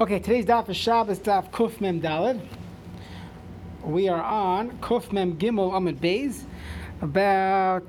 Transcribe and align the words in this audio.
Okay, 0.00 0.18
today's 0.18 0.46
daf 0.46 0.66
is 0.70 0.78
Shabbos 0.78 1.18
daf 1.18 1.50
Kuf 1.50 1.78
Mem 1.78 2.00
Daled. 2.00 2.40
We 3.84 4.08
are 4.08 4.22
on 4.22 4.70
Kuf 4.78 5.12
Mem 5.12 5.36
Gimel 5.36 5.76
Amid 5.76 6.00
Beis, 6.00 6.44
about 7.02 7.84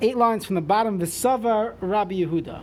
eight 0.00 0.16
lines 0.16 0.44
from 0.44 0.54
the 0.54 0.60
bottom. 0.60 1.00
V'Sava 1.00 1.74
Rabbi 1.80 2.20
Yehuda. 2.20 2.62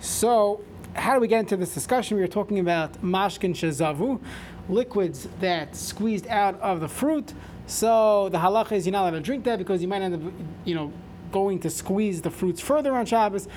So, 0.00 0.60
how 0.94 1.14
do 1.14 1.20
we 1.20 1.26
get 1.26 1.40
into 1.40 1.56
this 1.56 1.72
discussion? 1.72 2.18
We 2.18 2.22
were 2.22 2.28
talking 2.28 2.58
about 2.58 3.00
Mashkin 3.02 3.54
Shazavu, 3.54 4.20
liquids 4.68 5.26
that 5.40 5.74
squeezed 5.74 6.26
out 6.26 6.60
of 6.60 6.80
the 6.80 6.88
fruit. 6.88 7.32
So 7.66 8.28
the 8.28 8.36
halacha 8.36 8.72
is 8.72 8.84
you're 8.84 8.92
not 8.92 9.04
allowed 9.04 9.12
to 9.12 9.20
drink 9.20 9.44
that 9.44 9.58
because 9.58 9.80
you 9.80 9.88
might 9.88 10.02
end 10.02 10.14
up, 10.16 10.32
you 10.66 10.74
know, 10.74 10.92
going 11.30 11.60
to 11.60 11.70
squeeze 11.70 12.20
the 12.20 12.30
fruits 12.30 12.60
further 12.60 12.94
on 12.94 13.06
Shabbos. 13.06 13.48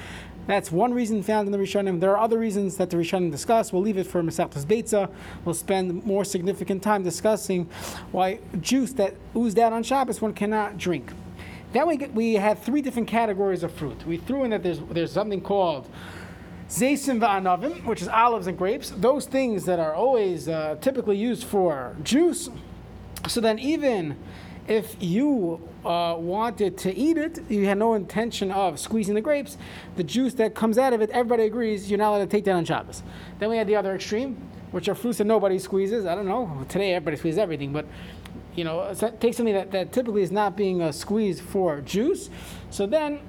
That's 0.47 0.71
one 0.71 0.93
reason 0.93 1.23
found 1.23 1.47
in 1.47 1.51
the 1.51 1.57
Rishonim. 1.57 1.99
There 1.99 2.11
are 2.11 2.19
other 2.19 2.37
reasons 2.37 2.77
that 2.77 2.89
the 2.91 2.97
Rishonim 2.97 3.31
discuss. 3.31 3.73
We'll 3.73 3.81
leave 3.81 3.97
it 3.97 4.05
for 4.05 4.21
Masechtas 4.21 4.65
Beitza. 4.65 5.09
We'll 5.43 5.55
spend 5.55 6.05
more 6.05 6.23
significant 6.23 6.83
time 6.83 7.01
discussing 7.03 7.67
why 8.11 8.39
juice 8.61 8.93
that 8.93 9.15
oozed 9.35 9.57
out 9.57 9.73
on 9.73 9.81
Shabbos 9.81 10.21
one 10.21 10.33
cannot 10.33 10.77
drink. 10.77 11.11
Then 11.73 11.87
we, 11.87 11.97
get, 11.97 12.13
we 12.13 12.35
had 12.35 12.59
three 12.59 12.81
different 12.81 13.07
categories 13.07 13.63
of 13.63 13.73
fruit. 13.73 14.05
We 14.05 14.17
threw 14.17 14.43
in 14.43 14.51
that 14.51 14.63
there's, 14.63 14.79
there's 14.91 15.11
something 15.11 15.41
called 15.41 15.89
Zaysim 16.69 17.19
va'anavim, 17.19 17.83
which 17.85 18.01
is 18.01 18.07
olives 18.07 18.47
and 18.47 18.57
grapes. 18.57 18.91
Those 18.91 19.25
things 19.25 19.65
that 19.65 19.79
are 19.79 19.93
always 19.93 20.47
uh, 20.47 20.77
typically 20.79 21.17
used 21.17 21.43
for 21.43 21.95
juice. 22.03 22.49
So 23.27 23.41
then 23.41 23.59
even 23.59 24.15
if 24.67 24.95
you 24.99 25.67
uh, 25.85 26.15
wanted 26.17 26.77
to 26.79 26.95
eat 26.95 27.17
it, 27.17 27.39
you 27.49 27.65
had 27.65 27.77
no 27.77 27.93
intention 27.93 28.51
of 28.51 28.79
squeezing 28.79 29.15
the 29.15 29.21
grapes, 29.21 29.57
the 29.95 30.03
juice 30.03 30.33
that 30.35 30.55
comes 30.55 30.77
out 30.77 30.93
of 30.93 31.01
it, 31.01 31.09
everybody 31.11 31.43
agrees 31.43 31.89
you're 31.89 31.99
not 31.99 32.09
allowed 32.09 32.19
to 32.19 32.27
take 32.27 32.45
that 32.45 32.53
on 32.53 32.65
Shabbos. 32.65 33.03
Then 33.39 33.49
we 33.49 33.57
had 33.57 33.67
the 33.67 33.75
other 33.75 33.93
extreme, 33.95 34.35
which 34.71 34.89
are 34.89 34.95
fruits 34.95 35.19
that 35.19 35.25
nobody 35.25 35.59
squeezes. 35.59 36.05
I 36.05 36.15
don't 36.15 36.27
know, 36.27 36.65
today 36.69 36.93
everybody 36.93 37.17
squeezes 37.17 37.37
everything, 37.37 37.71
but 37.71 37.85
you 38.55 38.63
know, 38.63 38.93
take 39.19 39.33
something 39.33 39.53
that, 39.53 39.71
that 39.71 39.91
typically 39.91 40.21
is 40.21 40.31
not 40.31 40.55
being 40.55 40.81
uh, 40.81 40.91
squeezed 40.91 41.41
for 41.41 41.81
juice. 41.81 42.29
So 42.69 42.87
then, 42.87 43.19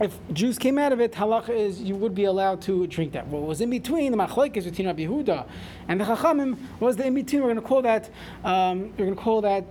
if 0.00 0.16
juice 0.32 0.58
came 0.58 0.78
out 0.78 0.92
of 0.92 1.00
it, 1.00 1.12
halacha 1.12 1.48
is 1.48 1.80
you 1.82 1.96
would 1.96 2.14
be 2.14 2.24
allowed 2.24 2.62
to 2.62 2.86
drink 2.86 3.12
that. 3.12 3.26
What 3.26 3.42
was 3.42 3.60
in 3.60 3.70
between 3.70 4.12
the 4.12 4.18
machlekes 4.18 4.64
between 4.64 4.86
Rabbi 4.86 5.02
Yehuda 5.02 5.44
and 5.88 6.00
the 6.00 6.04
chachamim 6.04 6.56
was 6.78 6.96
the 6.96 7.06
in 7.06 7.14
between. 7.14 7.42
We're 7.42 7.48
going 7.48 7.60
to 7.60 7.66
call 7.66 7.82
that 7.82 8.08
um, 8.44 8.90
we're 8.96 9.06
going 9.06 9.16
to 9.16 9.20
call 9.20 9.40
that 9.40 9.64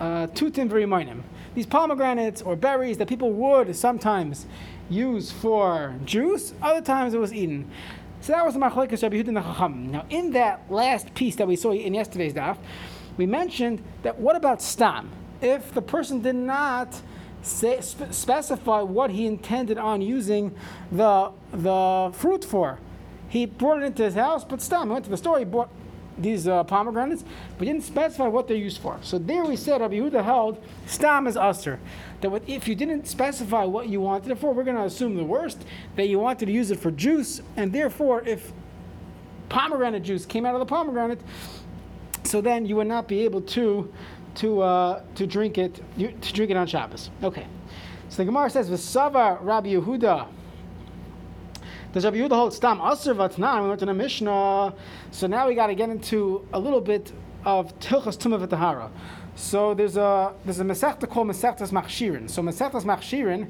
Uh, 0.00 0.26
tutim 0.28 0.70
v'rimonim. 0.70 1.20
These 1.54 1.66
pomegranates 1.66 2.40
or 2.40 2.56
berries 2.56 2.96
that 2.96 3.06
people 3.06 3.32
would 3.32 3.76
sometimes 3.76 4.46
use 4.88 5.30
for 5.30 5.94
juice, 6.06 6.54
other 6.62 6.80
times 6.80 7.12
it 7.12 7.20
was 7.20 7.34
eaten. 7.34 7.70
So 8.22 8.32
that 8.32 8.44
was 8.44 8.54
the 8.54 8.60
machlekes 8.60 9.02
Rabbi 9.02 9.22
Yehuda 9.22 9.42
Chacham. 9.42 9.90
Now, 9.90 10.06
in 10.08 10.30
that 10.32 10.70
last 10.70 11.14
piece 11.14 11.36
that 11.36 11.46
we 11.46 11.56
saw 11.56 11.72
in 11.72 11.92
yesterday's 11.92 12.32
daf, 12.32 12.56
we 13.18 13.26
mentioned 13.26 13.82
that 14.02 14.18
what 14.18 14.36
about 14.36 14.62
stam? 14.62 15.10
If 15.42 15.74
the 15.74 15.82
person 15.82 16.22
did 16.22 16.34
not 16.34 17.00
say, 17.42 17.80
spe- 17.82 18.12
specify 18.12 18.80
what 18.80 19.10
he 19.10 19.26
intended 19.26 19.76
on 19.76 20.00
using 20.00 20.54
the 20.90 21.30
the 21.52 22.10
fruit 22.14 22.44
for, 22.44 22.78
he 23.28 23.44
brought 23.44 23.82
it 23.82 23.86
into 23.86 24.04
his 24.04 24.14
house, 24.14 24.44
but 24.44 24.62
stam, 24.62 24.88
he 24.88 24.92
went 24.92 25.04
to 25.04 25.10
the 25.10 25.16
store, 25.16 25.38
he 25.38 25.44
bought 25.44 25.70
these 26.22 26.48
uh, 26.48 26.64
pomegranates, 26.64 27.24
but 27.58 27.66
didn't 27.66 27.84
specify 27.84 28.26
what 28.26 28.48
they're 28.48 28.56
used 28.56 28.78
for. 28.78 28.98
So 29.02 29.18
there 29.18 29.44
we 29.44 29.56
said 29.56 29.80
Rabbi 29.80 29.94
Yehuda 29.94 30.24
held 30.24 30.62
stam 30.86 31.26
is 31.26 31.36
usher. 31.36 31.78
That 32.20 32.42
if 32.46 32.68
you 32.68 32.74
didn't 32.74 33.06
specify 33.06 33.64
what 33.64 33.88
you 33.88 34.00
wanted 34.00 34.30
it 34.30 34.38
for, 34.38 34.52
we're 34.52 34.64
going 34.64 34.76
to 34.76 34.84
assume 34.84 35.16
the 35.16 35.24
worst 35.24 35.64
that 35.96 36.06
you 36.08 36.18
wanted 36.18 36.46
to 36.46 36.52
use 36.52 36.70
it 36.70 36.78
for 36.78 36.90
juice, 36.90 37.40
and 37.56 37.72
therefore 37.72 38.22
if 38.22 38.52
pomegranate 39.48 40.02
juice 40.02 40.26
came 40.26 40.46
out 40.46 40.54
of 40.54 40.60
the 40.60 40.66
pomegranate, 40.66 41.20
so 42.24 42.40
then 42.40 42.66
you 42.66 42.76
would 42.76 42.86
not 42.86 43.08
be 43.08 43.24
able 43.24 43.40
to 43.40 43.92
to 44.36 44.60
uh, 44.62 45.02
to 45.16 45.26
drink 45.26 45.58
it 45.58 45.80
to 45.98 46.32
drink 46.32 46.50
it 46.50 46.56
on 46.56 46.66
Shabbos. 46.66 47.10
Okay. 47.22 47.46
So 48.08 48.16
the 48.18 48.24
Gemara 48.24 48.50
says, 48.50 48.68
"V'sava 48.68 49.38
Rabbi 49.40 49.70
Yehuda." 49.70 50.26
Does 51.92 52.04
Rabbi 52.04 52.18
Yehuda 52.18 52.30
hold 52.30 52.54
stam 52.54 52.80
aser 52.80 53.16
vatnan? 53.16 53.62
We 53.64 53.68
went 53.68 53.80
to 53.80 53.86
the 53.86 53.92
Mishnah, 53.92 54.72
so 55.10 55.26
now 55.26 55.48
we 55.48 55.56
got 55.56 55.66
to 55.66 55.74
get 55.74 55.90
into 55.90 56.46
a 56.52 56.58
little 56.58 56.80
bit 56.80 57.12
of 57.44 57.76
tilchas 57.80 58.16
tumah 58.16 58.46
v'tahara. 58.46 58.90
So 59.34 59.74
there's 59.74 59.96
a 59.96 60.32
there's 60.44 60.60
a 60.60 60.64
masechta 60.64 61.10
called 61.10 61.26
Masechtas 61.26 61.72
Machshirin. 61.72 62.30
So 62.30 62.42
Masechtas 62.42 62.84
Machshirin 62.84 63.48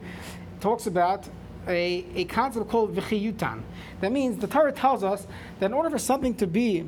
talks 0.58 0.86
about 0.86 1.28
a, 1.68 2.06
a 2.14 2.24
concept 2.24 2.70
called 2.70 2.96
v'chiyutan. 2.96 3.60
That 4.00 4.10
means 4.10 4.38
the 4.38 4.46
Torah 4.46 4.72
tells 4.72 5.04
us 5.04 5.26
that 5.58 5.66
in 5.66 5.74
order 5.74 5.90
for 5.90 5.98
something 5.98 6.34
to 6.36 6.46
be 6.46 6.86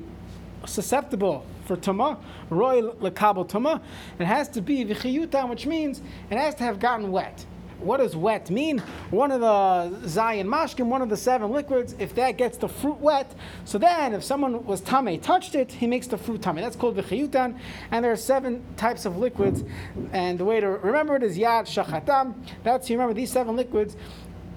susceptible 0.65 1.45
for 1.67 1.77
tuma, 1.77 2.19
roy 2.49 2.81
lekabel 2.81 3.47
tuma, 3.47 3.83
it 4.19 4.25
has 4.25 4.49
to 4.49 4.63
be 4.63 4.87
v'chiyutan, 4.87 5.51
which 5.51 5.67
means 5.67 6.01
it 6.31 6.39
has 6.39 6.55
to 6.55 6.65
have 6.65 6.79
gotten 6.79 7.13
wet. 7.13 7.45
What 7.83 7.99
does 7.99 8.15
wet 8.15 8.51
mean? 8.51 8.79
One 9.11 9.31
of 9.33 9.41
the 9.41 10.09
Zion 10.09 10.47
Mashkim, 10.47 10.87
one 10.87 11.03
of 11.03 11.09
the 11.09 11.17
seven 11.17 11.51
liquids, 11.51 11.95
if 11.99 12.15
that 12.15 12.37
gets 12.39 12.57
the 12.57 12.69
fruit 12.69 12.99
wet, 12.99 13.35
so 13.65 13.79
then 13.79 14.15
if 14.15 14.23
someone 14.23 14.65
was 14.65 14.81
tame, 14.81 15.21
touched 15.21 15.55
it, 15.55 15.73
he 15.73 15.87
makes 15.87 16.07
the 16.07 16.17
fruit 16.17 16.43
tame. 16.43 16.57
That's 16.57 16.77
called 16.77 16.97
v'chiyutan, 16.97 17.59
and 17.91 18.05
there 18.05 18.13
are 18.13 18.17
seven 18.17 18.65
types 18.77 19.05
of 19.05 19.17
liquids, 19.17 19.65
and 20.13 20.39
the 20.39 20.45
way 20.45 20.61
to 20.61 20.69
remember 20.69 21.17
it 21.17 21.23
is 21.23 21.37
yad 21.37 21.65
shachatam. 21.65 22.35
That's 22.63 22.89
you 22.89 22.97
remember 22.97 23.15
these 23.15 23.33
seven 23.33 23.57
liquids 23.57 23.97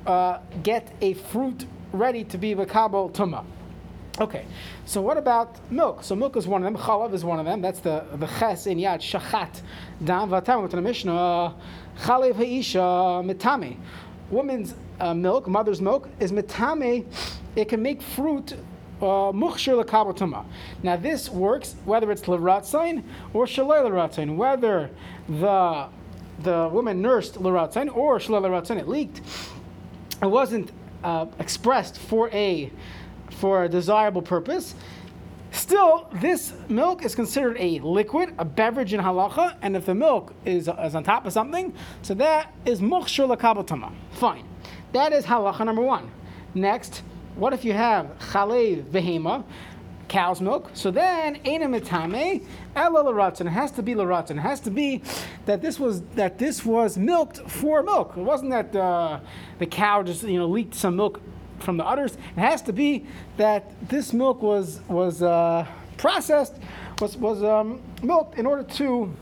uh, 0.06 0.40
get 0.62 0.94
a 1.02 1.14
fruit 1.14 1.66
ready 1.94 2.24
to 2.26 2.38
be 2.38 2.54
v'kabel 2.54 3.12
tuma. 3.12 3.44
Okay, 4.18 4.46
so 4.86 5.02
what 5.02 5.18
about 5.18 5.58
milk? 5.70 6.02
So 6.02 6.16
milk 6.16 6.38
is 6.38 6.48
one 6.48 6.64
of 6.64 6.74
them. 6.74 6.82
Chalav 6.82 7.14
is 7.14 7.26
one 7.26 7.38
of 7.38 7.46
them. 7.46 7.62
That's 7.62 7.82
the 7.82 8.06
the 8.14 8.28
ches 8.28 8.66
in 8.66 8.78
yad 8.78 9.00
shachat 9.00 9.62
dam 10.02 10.30
vatam 10.30 10.62
with 10.62 10.72
the 10.72 10.82
Mishnah. 10.82 11.54
Chalev 12.00 12.36
ha'isha 12.36 13.24
mitame. 13.24 13.78
Woman's 14.30 14.76
uh, 15.00 15.14
milk, 15.14 15.48
mother's 15.48 15.82
milk, 15.82 16.10
is 16.20 16.32
mitame. 16.32 17.06
It 17.56 17.70
can 17.70 17.82
make 17.82 18.02
fruit 18.02 18.54
uh, 19.02 19.32
mukhshir 19.32 19.84
lakabatuma. 19.84 20.46
Now 20.84 20.96
this 20.98 21.30
works 21.30 21.76
whether 21.86 22.12
it's 22.12 22.24
leratzain 22.24 23.04
or 23.34 23.46
shalei 23.46 23.84
leratzain. 23.84 24.36
Whether 24.36 24.90
the 25.28 25.88
the 26.40 26.70
woman 26.72 27.02
nursed 27.02 27.36
leratzain 27.36 27.96
or 27.96 28.20
shalei 28.20 28.42
leratzain, 28.42 28.80
it 28.80 28.88
leaked. 28.88 29.22
It 30.22 30.28
wasn't 30.28 30.72
uh, 31.04 31.28
expressed 31.40 31.98
for 31.98 32.30
a 32.32 32.72
for 33.32 33.64
a 33.64 33.70
desirable 33.70 34.22
purpose. 34.22 34.76
Still, 35.66 36.08
this 36.14 36.54
milk 36.70 37.04
is 37.04 37.16
considered 37.16 37.58
a 37.60 37.80
liquid, 37.80 38.36
a 38.38 38.46
beverage 38.46 38.94
in 38.94 39.00
halacha, 39.00 39.58
and 39.64 39.76
if 39.76 39.88
the 39.88 39.96
milk 39.96 40.32
is, 40.46 40.68
is 40.68 40.94
on 40.94 41.04
top 41.04 41.26
of 41.26 41.34
something, 41.34 41.74
so 42.04 42.14
that 42.14 42.54
is 42.68 42.82
mukhshur 42.82 43.36
lakabatama. 43.36 43.92
Fine. 44.12 44.48
That 44.92 45.12
is 45.12 45.26
halacha 45.26 45.66
number 45.66 45.82
one. 45.82 46.12
Next, 46.54 47.02
what 47.34 47.52
if 47.52 47.66
you 47.66 47.74
have 47.74 48.16
chalev 48.20 48.84
vehema, 48.92 49.44
cow's 50.08 50.40
milk? 50.40 50.70
So 50.76 50.92
then, 50.92 51.38
ena 51.38 51.66
mitame, 51.66 52.46
ela 52.76 53.04
laratzin. 53.04 53.48
It 53.48 53.50
has 53.50 53.72
to 53.72 53.82
be 53.82 53.96
laratzin. 53.96 54.38
It 54.38 54.42
has 54.42 54.60
to 54.60 54.70
be 54.70 55.02
that 55.48 55.64
this 55.64 55.80
was 55.80 56.04
that 56.14 56.38
this 56.38 56.64
was 56.64 56.96
milked 56.96 57.40
for 57.50 57.82
milk. 57.82 58.14
It 58.16 58.22
wasn't 58.22 58.52
that 58.52 58.76
uh, 58.76 59.20
the 59.58 59.66
cow 59.66 60.04
just 60.04 60.22
you 60.22 60.38
know 60.38 60.46
leaked 60.46 60.76
some 60.76 60.96
milk 60.96 61.22
from 61.66 61.78
the 61.78 61.86
udders. 61.86 62.14
It 62.14 62.40
has 62.40 62.62
to 62.64 62.74
be 62.74 63.06
that 63.38 63.74
this 63.90 64.14
milk 64.14 64.42
was 64.42 64.80
was 64.88 65.22
uh, 65.22 65.66
processed, 65.98 66.56
was 67.02 67.18
was 67.18 67.44
um, 67.44 67.82
milked 68.02 68.38
in 68.40 68.46
order 68.46 68.64
to 68.64 69.14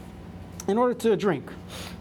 in 0.67 0.77
order 0.77 0.93
to 0.93 1.15
drink. 1.15 1.49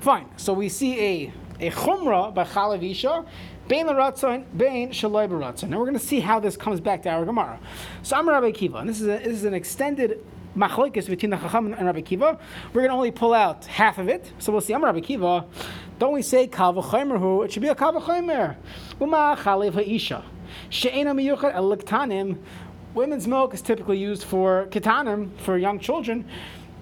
Fine. 0.00 0.26
So 0.36 0.52
we 0.52 0.68
see 0.68 1.00
a 1.00 1.32
a 1.60 1.70
chumrah 1.70 2.34
by 2.34 2.44
chalav 2.44 2.82
isha. 2.88 3.24
Bain 3.68 3.86
l'ratzon, 3.86 4.44
bain 4.56 4.90
shaloi 4.90 5.28
b'ratzon. 5.28 5.68
Now 5.68 5.78
we're 5.78 5.86
going 5.86 5.98
to 5.98 6.04
see 6.04 6.18
how 6.18 6.40
this 6.40 6.56
comes 6.56 6.80
back 6.80 7.02
to 7.04 7.08
our 7.08 7.24
Gemara. 7.24 7.60
So 8.02 8.16
I'm 8.16 8.28
Rabbi 8.28 8.50
Akiva, 8.50 8.80
and 8.80 8.88
this 8.88 9.00
is 9.00 9.06
a, 9.06 9.18
this 9.18 9.34
is 9.34 9.44
an 9.44 9.54
extended 9.54 10.18
machlokes 10.56 11.06
between 11.08 11.30
the 11.30 11.36
Chacham 11.36 11.72
and 11.72 11.86
Rabbi 11.86 12.00
Akiva. 12.00 12.38
We're 12.74 12.82
going 12.82 12.90
to 12.90 12.96
only 12.96 13.12
pull 13.12 13.32
out 13.32 13.64
half 13.66 13.98
of 13.98 14.08
it. 14.08 14.30
So 14.40 14.50
we'll 14.50 14.60
see. 14.60 14.74
I'm 14.74 14.84
Rabbi 14.84 14.98
Akiva. 14.98 15.46
Don't 16.02 16.14
we 16.14 16.22
say 16.22 16.48
kal 16.48 16.74
v'chaymer 16.74 17.44
It 17.44 17.52
should 17.52 17.62
be 17.62 17.68
a 17.68 17.76
kal 17.76 17.92
v'chaymer. 17.92 18.56
Uma 19.00 19.36
chalev 19.38 19.74
ha'isha. 19.74 20.24
She'ena 20.68 21.14
miyuchat 21.14 21.54
el 21.54 21.70
lektanim. 21.76 22.38
Women's 22.92 23.28
milk 23.28 23.54
is 23.54 23.62
typically 23.62 23.98
used 23.98 24.24
for 24.24 24.66
ketanim, 24.70 25.30
for 25.42 25.56
young 25.56 25.78
children. 25.78 26.28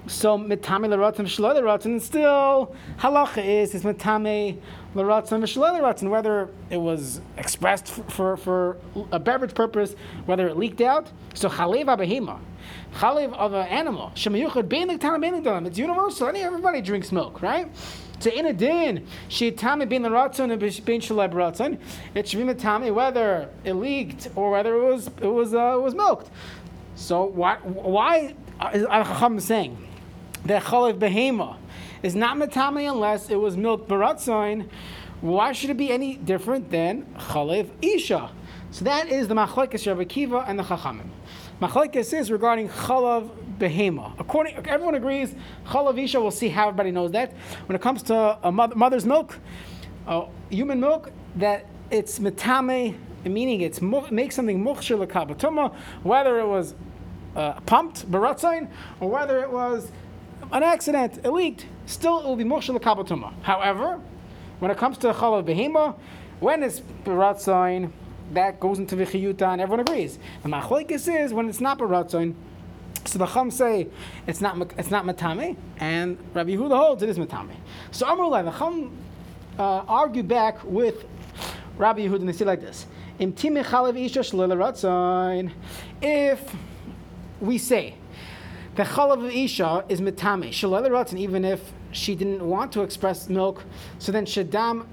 So 0.07 0.39
mitame 0.39 0.89
l'ratzim 0.89 1.27
v'shaloi 1.27 1.61
l'ratzim, 1.61 1.85
and 1.85 2.03
still 2.03 2.75
halacha 2.99 3.45
is 3.45 3.75
is 3.75 3.83
mitame 3.83 4.59
l'ratzim 4.95 5.43
v'shaloi 5.43 5.83
l'ratzim, 5.83 6.09
whether 6.09 6.49
it 6.71 6.79
was 6.79 7.21
expressed 7.37 7.89
for, 7.89 8.05
for, 8.05 8.37
for 8.39 8.77
a 9.13 9.19
beverage 9.19 9.55
purpose, 9.55 9.97
whether 10.25 10.49
it 10.49 10.57
leaked 10.57 10.81
out. 10.81 11.13
So 11.35 11.51
chalev 11.51 11.95
abahima, 11.95 12.41
chalev 12.95 13.35
of 13.35 13.53
an 13.53 13.67
animal, 13.67 14.13
shemayuchad 14.15 14.71
bein 14.71 14.89
l'ktanim 14.89 15.43
bein. 15.45 15.67
It's 15.67 15.77
universal. 15.77 16.29
Any 16.29 16.41
everybody 16.41 16.81
drinks 16.81 17.13
milk, 17.13 17.43
right? 17.43 17.71
So 18.21 18.31
in 18.31 18.45
a 18.45 18.53
din, 18.53 19.07
she 19.29 19.51
sheitame 19.51 19.89
bin 19.89 20.03
l'ratzon 20.03 20.53
and 20.53 20.61
bin 20.61 21.01
shaleb 21.01 21.33
ratzon. 21.33 21.79
It 22.15 22.29
should 22.29 22.47
be 22.47 22.53
mitame 22.53 22.93
whether 22.93 23.49
it 23.65 23.73
leaked 23.73 24.29
or 24.37 24.51
whether 24.51 24.77
it 24.77 24.85
was 24.85 25.07
it 25.23 25.27
was 25.27 25.55
uh, 25.55 25.77
it 25.79 25.81
was 25.81 25.95
milked. 25.95 26.31
So 26.97 27.25
why 27.25 27.57
why 27.57 28.35
is 28.75 28.85
our 28.85 29.05
Chacham 29.05 29.41
saying 29.41 29.79
that 30.45 30.65
chalav 30.65 30.99
behema 30.99 31.57
is 32.03 32.15
not 32.15 32.37
metame 32.37 32.91
unless 32.91 33.31
it 33.31 33.37
was 33.37 33.57
milk 33.57 33.89
baratzain? 33.89 34.69
Why 35.23 35.53
should 35.53 35.71
it 35.71 35.79
be 35.79 35.91
any 35.91 36.17
different 36.17 36.71
than 36.71 37.07
chalav 37.17 37.71
isha? 37.81 38.31
So 38.71 38.85
that 38.85 39.09
is 39.09 39.29
the 39.29 39.35
machlekes 39.35 39.87
Rabbi 39.87 40.05
Akiva 40.05 40.45
and 40.47 40.59
the 40.59 40.63
Chachamim. 40.63 41.09
Machlekes 41.61 42.13
is 42.13 42.31
regarding 42.31 42.69
chalav 42.69 43.31
behema. 43.61 44.19
According, 44.19 44.57
everyone 44.67 44.97
agrees 44.97 45.35
chalav 45.67 46.03
isha. 46.03 46.21
We'll 46.21 46.33
see 46.33 46.49
how 46.49 46.69
everybody 46.69 46.91
knows 46.91 47.13
that. 47.13 47.33
When 47.67 47.77
it 47.77 47.83
comes 47.83 48.03
to 48.05 48.39
a 48.43 48.51
mother, 48.51 48.75
mother's 48.75 49.07
milk, 49.07 49.39
uh, 50.09 50.25
human 50.49 50.81
milk, 50.81 51.13
that 51.37 51.67
it's 51.91 52.19
metame, 52.19 52.97
meaning 53.25 53.61
it's 53.61 53.81
makes 53.81 54.35
something 54.35 54.65
mukhshir 54.65 55.07
lekabatuma, 55.07 55.75
whether 56.03 56.41
it 56.41 56.47
was 56.47 56.75
uh, 57.37 57.61
pumped 57.61 58.11
baratzain 58.11 58.69
or 58.99 59.09
whether 59.09 59.41
it 59.41 59.51
was 59.51 59.93
an 60.53 60.63
accident, 60.63 61.19
it 61.19 61.31
leaked. 61.31 61.67
Still, 61.87 62.21
it 62.21 62.27
will 62.27 62.37
be 62.37 62.45
mukhshir 62.45 62.77
lekabatuma. 62.77 63.33
However, 63.43 64.01
when 64.59 64.71
it 64.71 64.79
comes 64.79 64.99
to 64.99 65.13
chalav 65.13 65.45
behema, 65.45 65.95
when 66.41 66.63
it's 66.63 66.81
baratzain, 67.05 67.93
that 68.33 68.61
goes 68.61 68.79
into 68.79 68.97
vichiyuta, 68.97 69.43
and 69.43 69.61
everyone 69.61 69.81
agrees. 69.81 70.19
The 70.43 70.49
machlekes 70.49 71.13
is 71.13 71.33
when 71.33 71.49
it's 71.49 71.61
not 71.61 71.79
baratzain. 71.79 72.35
So 73.05 73.19
the 73.19 73.27
Chum 73.27 73.51
say 73.51 73.89
it's 74.27 74.41
not 74.41 74.73
it's 74.79 74.91
not 74.91 75.05
matame, 75.05 75.57
and 75.79 76.19
Rabbi 76.35 76.51
Yehuda 76.51 76.77
holds 76.77 77.03
it 77.03 77.09
is 77.09 77.19
matame. 77.19 77.57
So 77.91 78.07
Amrullah, 78.07 78.45
the 78.45 78.53
Chum 78.53 78.97
uh, 79.59 79.85
argue 79.89 80.23
back 80.23 80.63
with 80.65 81.05
Rabbi 81.77 82.01
Yehuda, 82.01 82.21
and 82.21 82.29
they 82.29 82.33
say 82.33 82.45
like 82.45 82.61
this: 82.61 82.87
If 86.03 86.57
we 87.41 87.59
say 87.59 87.95
the 88.77 88.83
chalav 88.85 89.25
of 89.25 89.33
isha 89.33 89.85
is 89.89 90.01
mitame 90.01 90.51
shalel 90.51 91.19
even 91.19 91.45
if 91.45 91.73
she 91.93 92.15
didn't 92.15 92.47
want 92.47 92.71
to 92.73 92.83
express 92.83 93.29
milk, 93.29 93.65
so 93.99 94.13
then 94.13 94.25
shadam 94.27 94.87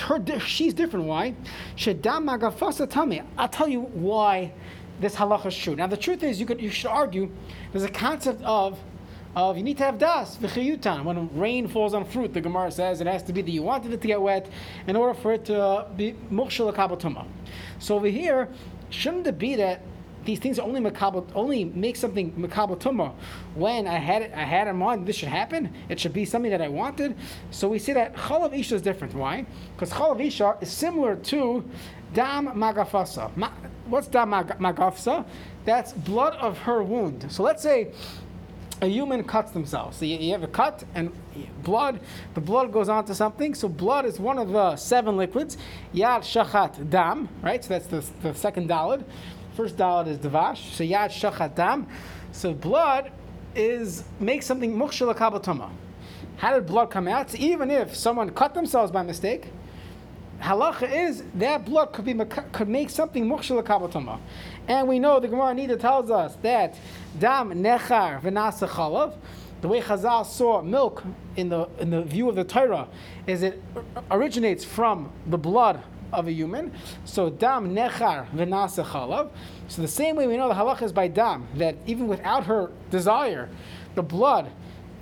her, 0.00 0.40
she's 0.40 0.74
different. 0.74 1.06
Why? 1.06 1.34
Shedam 1.76 2.24
magafasa 2.28 2.88
tame. 2.88 3.24
I'll 3.36 3.48
tell 3.48 3.68
you 3.68 3.82
why 3.82 4.52
this 5.02 5.16
halacha 5.16 5.46
is 5.46 5.56
true. 5.56 5.76
Now, 5.76 5.88
the 5.88 5.96
truth 5.96 6.22
is, 6.22 6.40
you 6.40 6.46
could 6.46 6.60
you 6.62 6.70
should 6.70 6.90
argue 6.90 7.30
there's 7.72 7.84
a 7.84 7.90
concept 7.90 8.40
of 8.42 8.78
of 9.34 9.56
you 9.56 9.62
need 9.62 9.78
to 9.78 9.84
have 9.84 9.98
das 9.98 10.36
v'chiyutan. 10.36 11.04
When 11.04 11.28
rain 11.38 11.66
falls 11.66 11.94
on 11.94 12.04
fruit, 12.04 12.32
the 12.32 12.40
Gemara 12.40 12.70
says 12.70 13.00
it 13.00 13.06
has 13.06 13.22
to 13.24 13.32
be 13.32 13.42
that 13.42 13.50
you 13.50 13.62
wanted 13.62 13.92
it 13.92 14.00
to 14.00 14.06
get 14.06 14.20
wet 14.20 14.48
in 14.86 14.96
order 14.96 15.14
for 15.14 15.32
it 15.32 15.44
to 15.46 15.86
be 15.96 16.14
mukshal 16.30 17.26
So 17.78 17.96
over 17.96 18.06
here, 18.06 18.48
shouldn't 18.90 19.26
it 19.26 19.38
be 19.38 19.56
that 19.56 19.82
these 20.24 20.38
things 20.38 20.58
only 20.58 20.80
makabel, 20.80 21.26
only 21.34 21.64
make 21.64 21.96
something 21.96 22.32
makabel 22.32 22.78
tumah 22.78 23.12
when 23.54 23.86
I 23.86 23.98
had 23.98 24.22
it, 24.22 24.32
I 24.34 24.44
had 24.44 24.68
in 24.68 24.76
mind 24.76 25.06
this 25.06 25.16
should 25.16 25.28
happen. 25.28 25.72
It 25.88 26.00
should 26.00 26.12
be 26.12 26.24
something 26.24 26.50
that 26.50 26.62
I 26.62 26.68
wanted. 26.68 27.16
So 27.50 27.68
we 27.68 27.78
see 27.78 27.92
that 27.92 28.14
chalav 28.14 28.58
isha 28.58 28.76
is 28.76 28.82
different. 28.82 29.14
Why? 29.14 29.46
Because 29.74 29.90
chalav 29.90 30.24
isha 30.24 30.56
is 30.60 30.70
similar 30.70 31.16
to 31.16 31.68
dam 32.14 32.48
magafasa. 32.48 33.34
Ma, 33.36 33.50
what's 33.86 34.06
dam 34.08 34.30
mag, 34.30 34.58
magafsa? 34.58 35.24
That's 35.64 35.92
blood 35.92 36.34
of 36.34 36.58
her 36.58 36.82
wound. 36.82 37.30
So 37.30 37.42
let's 37.42 37.62
say 37.62 37.92
a 38.80 38.86
human 38.86 39.22
cuts 39.22 39.52
themselves. 39.52 39.98
So 39.98 40.04
you, 40.04 40.16
you, 40.18 40.32
have 40.32 40.42
a 40.42 40.48
cut 40.48 40.82
and 40.94 41.12
blood. 41.62 42.00
The 42.34 42.40
blood 42.40 42.72
goes 42.72 42.88
onto 42.88 43.14
something. 43.14 43.54
So 43.54 43.68
blood 43.68 44.04
is 44.06 44.18
one 44.18 44.38
of 44.38 44.48
the 44.48 44.76
seven 44.76 45.16
liquids. 45.16 45.56
Yad 45.94 46.22
shachat 46.22 46.90
dam. 46.90 47.28
Right. 47.42 47.62
So 47.62 47.78
that's 47.78 47.86
the, 47.86 48.04
the 48.22 48.34
second 48.34 48.68
dalid. 48.68 49.04
First 49.56 49.76
dalit 49.76 50.08
is 50.08 50.18
devash. 50.18 50.72
So 50.72 50.82
yad 50.82 51.10
shachat 51.10 51.54
dam. 51.54 51.86
So 52.32 52.54
blood 52.54 53.10
is 53.54 54.04
makes 54.18 54.46
something 54.46 54.74
mukshal 54.74 55.14
kabatama. 55.14 55.70
How 56.36 56.54
did 56.54 56.66
blood 56.66 56.90
come 56.90 57.06
out? 57.06 57.30
So 57.30 57.36
even 57.38 57.70
if 57.70 57.94
someone 57.94 58.30
cut 58.30 58.54
themselves 58.54 58.90
by 58.90 59.02
mistake, 59.02 59.52
halacha 60.40 60.90
is 60.90 61.22
that 61.34 61.66
blood 61.66 61.92
could 61.92 62.06
be 62.06 62.14
could 62.52 62.68
make 62.68 62.88
something 62.88 63.26
mukshal 63.26 63.62
kabatama. 63.62 64.18
And 64.68 64.88
we 64.88 64.98
know 64.98 65.20
the 65.20 65.28
Gemara 65.28 65.54
Nida 65.54 65.78
tells 65.78 66.10
us 66.10 66.36
that 66.42 66.74
dam 67.18 67.52
nechar 67.52 68.22
v'nasa 68.22 68.68
chalav. 68.68 69.14
The 69.60 69.68
way 69.68 69.80
Chazal 69.80 70.26
saw 70.26 70.60
milk 70.60 71.04
in 71.36 71.48
the 71.48 71.68
in 71.78 71.90
the 71.90 72.02
view 72.02 72.28
of 72.28 72.34
the 72.34 72.42
Torah 72.42 72.88
is 73.28 73.42
it 73.44 73.62
originates 74.10 74.64
from 74.64 75.12
the 75.26 75.38
blood 75.38 75.82
of 76.12 76.28
a 76.28 76.32
human. 76.32 76.72
So 77.04 77.30
dam 77.30 77.74
nechar 77.74 78.28
v'nasa 78.30 78.84
chalav. 78.84 79.30
So 79.68 79.82
the 79.82 79.88
same 79.88 80.16
way 80.16 80.26
we 80.26 80.36
know 80.36 80.48
the 80.48 80.54
halacha 80.54 80.82
is 80.82 80.92
by 80.92 81.08
dam 81.08 81.46
that 81.56 81.76
even 81.86 82.08
without 82.08 82.44
her 82.44 82.70
desire, 82.90 83.48
the 83.94 84.02
blood 84.02 84.50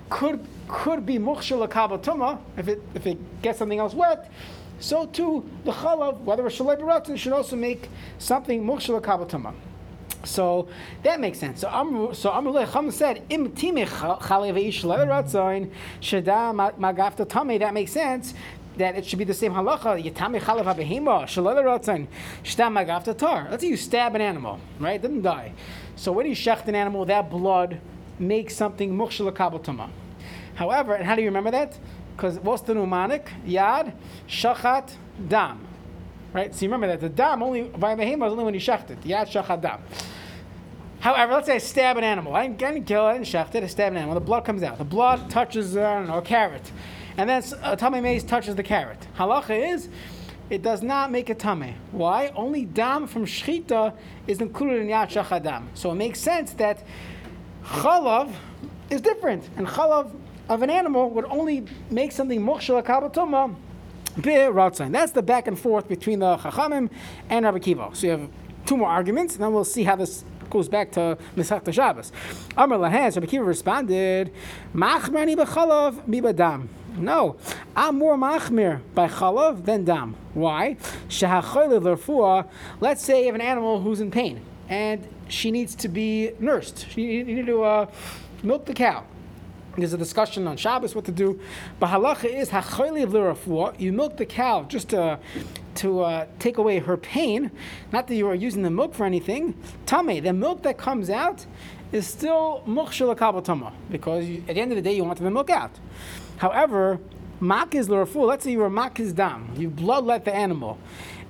could 0.09 0.45
could 0.69 1.05
be 1.05 1.19
mukshal 1.19 1.67
kabatuma 1.69 2.39
if 2.57 2.69
it 2.69 2.83
if 2.95 3.07
it 3.07 3.43
gets 3.43 3.59
something 3.59 3.79
else 3.79 3.95
wet. 3.95 4.31
So 4.79 5.07
too 5.07 5.49
the 5.65 5.73
chalav, 5.73 6.21
whether 6.21 6.47
it's 6.47 6.59
shalei 6.59 6.79
baratin, 6.79 7.17
should 7.17 7.33
also 7.33 7.57
make 7.57 7.89
something 8.19 8.65
mukshal 8.65 9.01
kabatuma. 9.01 9.55
So 10.25 10.69
that 11.03 11.19
makes 11.19 11.39
sense. 11.39 11.61
So 11.61 11.69
Amr 11.69 12.15
so 12.15 12.31
Amr 12.31 12.91
said 12.91 13.23
im 13.31 13.51
timich 13.51 13.89
chalev 13.89 14.69
ish 14.69 14.83
leratzain 14.83 15.71
shada 16.01 16.55
magafta 16.79 17.29
tame. 17.29 17.59
That 17.59 17.73
makes 17.75 17.93
sense 17.93 18.35
that 18.81 18.97
it 18.97 19.06
should 19.06 19.19
be 19.19 19.25
the 19.25 19.35
same 19.35 19.53
halacha. 19.53 20.03
Yitami 20.03 20.41
chalav 20.41 20.65
habehima 20.65 21.25
shalala 21.25 21.62
rotzen 21.62 22.09
shtam 22.43 22.73
magavta 22.75 23.17
tar. 23.17 23.47
Let's 23.50 23.62
say 23.62 23.69
you 23.69 23.77
stab 23.77 24.15
an 24.15 24.21
animal, 24.21 24.59
right? 24.79 24.97
It 24.97 25.03
didn't 25.03 25.23
die. 25.23 25.53
So 25.97 26.12
when 26.12 26.27
you 26.27 26.35
shecht 26.35 26.67
an 26.67 26.75
animal, 26.75 27.05
that 27.05 27.31
blood 27.31 27.81
makes 28.19 28.56
something 28.56 28.93
mukshal 28.93 29.31
kabbatama. 29.32 29.91
However, 30.55 30.94
and 30.94 31.05
how 31.06 31.15
do 31.15 31.23
you 31.23 31.29
remember 31.29 31.50
that? 31.53 31.79
Because 32.17 32.38
what's 32.41 32.62
the 32.62 32.75
mnemonic? 32.75 33.31
Yad 33.47 33.93
shachat 34.29 34.93
dam. 35.29 35.67
Right? 36.33 36.55
So 36.55 36.62
you 36.62 36.69
remember 36.69 36.87
that 36.88 37.00
the 37.00 37.09
dam 37.09 37.43
only 37.43 37.62
by 37.62 37.94
behema 37.94 38.26
is 38.26 38.33
only 38.33 38.44
when 38.44 38.55
you 38.55 38.61
shecht 38.61 38.91
it. 38.91 39.00
Yad 39.03 39.29
shachat 39.29 39.61
dam. 39.61 39.81
However, 41.00 41.35
let's 41.35 41.47
say 41.47 41.55
I 41.55 41.59
stab 41.59 41.97
an 41.97 42.05
animal. 42.05 42.35
I 42.35 42.47
didn't, 42.47 42.62
I 42.62 42.73
didn't 42.73 42.87
kill 42.87 43.06
it, 43.06 43.11
I 43.11 43.12
didn't 43.15 43.26
shecht 43.26 43.55
it, 43.55 43.65
I 43.65 43.67
stab 43.67 43.93
an 43.93 43.99
animal. 43.99 44.15
The 44.15 44.21
blood 44.21 44.44
comes 44.44 44.62
out. 44.62 44.79
The 44.79 44.85
blood 44.85 45.31
touches, 45.31 45.76
uh, 45.76 45.83
I 45.83 45.94
don't 45.94 46.09
know, 46.09 46.19
a 46.19 46.23
carrot 46.23 46.71
and 47.17 47.29
then 47.29 47.43
a 47.62 47.67
uh, 47.67 47.77
tame 47.77 48.03
mace 48.03 48.23
touches 48.23 48.55
the 48.57 48.62
carrot. 48.62 49.07
Halacha 49.17 49.75
is 49.75 49.89
it 50.51 50.62
does 50.62 50.83
not 50.83 51.12
make 51.12 51.31
a 51.31 51.35
tame. 51.35 51.75
Why? 51.93 52.33
Only 52.35 52.65
dam 52.65 53.07
from 53.07 53.25
shchita 53.25 53.95
is 54.27 54.41
included 54.41 54.81
in 54.81 54.89
yad 54.89 55.09
shachadam. 55.09 55.67
So 55.75 55.93
it 55.93 55.95
makes 55.95 56.21
sense 56.21 56.53
that 56.55 56.85
chalav 57.64 58.33
is 58.90 59.00
different, 59.00 59.49
and 59.57 59.67
chalav 59.67 60.12
of 60.49 60.62
an 60.62 60.71
animal 60.71 61.09
would 61.11 61.25
only 61.26 61.64
make 61.90 62.11
something 62.11 62.40
mokshala 62.40 62.83
kabatoma 62.83 63.55
That's 64.90 65.12
the 65.12 65.23
back 65.23 65.47
and 65.47 65.57
forth 65.57 65.88
between 65.88 66.19
the 66.19 66.37
chachamim 66.38 66.90
and 67.29 67.45
Rabbi 67.45 67.59
Akiva. 67.59 67.95
So 67.95 68.07
you 68.07 68.12
have 68.12 68.29
two 68.67 68.76
more 68.76 68.88
arguments, 68.88 69.35
and 69.35 69.45
then 69.45 69.52
we'll 69.52 69.64
see 69.64 69.85
how 69.85 69.95
this 69.95 70.25
goes 70.50 70.69
back 70.69 70.90
to 70.93 71.17
Masechta 71.37 71.73
Shabbos. 71.73 72.11
Amar 72.57 72.79
Lahaz, 72.79 73.14
Rabbi 73.14 73.26
Akiva 73.29 73.47
responded, 73.47 74.33
Machmani 74.75 75.37
b'chalav 75.37 76.09
mi. 76.09 76.21
No, 76.97 77.37
I'm 77.76 77.99
more 77.99 78.16
machmir 78.16 78.80
by 78.94 79.09
chalav 79.09 79.64
than 79.64 79.85
dam. 79.85 80.16
Why? 80.35 80.76
Let's 82.80 83.02
say 83.02 83.20
you 83.20 83.26
have 83.26 83.35
an 83.35 83.40
animal 83.40 83.80
who's 83.80 84.00
in 84.00 84.11
pain 84.11 84.40
and 84.68 85.06
she 85.28 85.50
needs 85.50 85.75
to 85.76 85.88
be 85.88 86.32
nursed. 86.38 86.87
She 86.90 87.23
needs 87.23 87.47
to 87.47 87.62
uh, 87.62 87.87
milk 88.42 88.66
the 88.66 88.75
cow. 88.75 89.04
There's 89.76 89.92
a 89.92 89.99
discussion 89.99 90.47
on 90.49 90.56
Shabbos 90.56 90.94
what 90.94 91.04
to 91.04 91.12
do. 91.12 91.40
But 91.78 91.90
halacha 91.90 92.25
is 92.25 92.50
hachayli 92.50 93.09
l'rafua. 93.09 93.78
You 93.78 93.92
milk 93.92 94.16
the 94.16 94.26
cow 94.26 94.64
just 94.64 94.90
to 94.90 95.18
to 95.76 96.00
uh, 96.00 96.26
take 96.38 96.59
away 96.59 96.80
her 96.80 96.97
pain. 96.97 97.50
Not 97.92 98.09
that 98.09 98.16
you 98.16 98.28
are 98.28 98.35
using 98.35 98.62
the 98.62 98.70
milk 98.70 98.94
for 98.94 99.06
anything. 99.06 99.54
Tame, 99.87 100.23
the 100.23 100.32
milk 100.32 100.62
that 100.62 100.76
comes 100.76 101.09
out 101.09 101.47
is 101.92 102.06
still 102.06 102.62
mukshal 102.66 103.44
tama 103.44 103.73
because 103.90 104.25
you, 104.25 104.44
at 104.49 104.54
the 104.54 104.61
end 104.61 104.73
of 104.73 104.76
the 104.76 104.82
day 104.82 104.94
you 104.94 105.04
want 105.04 105.18
the 105.18 105.30
milk 105.30 105.50
out. 105.50 105.70
However, 106.40 106.99
makiz 107.38 107.90
l'rafua. 107.90 108.26
Let's 108.26 108.44
say 108.44 108.52
you 108.52 108.61
were 108.61 108.70
makiz 108.70 109.14
dam. 109.14 109.52
You 109.59 109.68
bloodlet 109.68 110.25
the 110.25 110.35
animal 110.35 110.78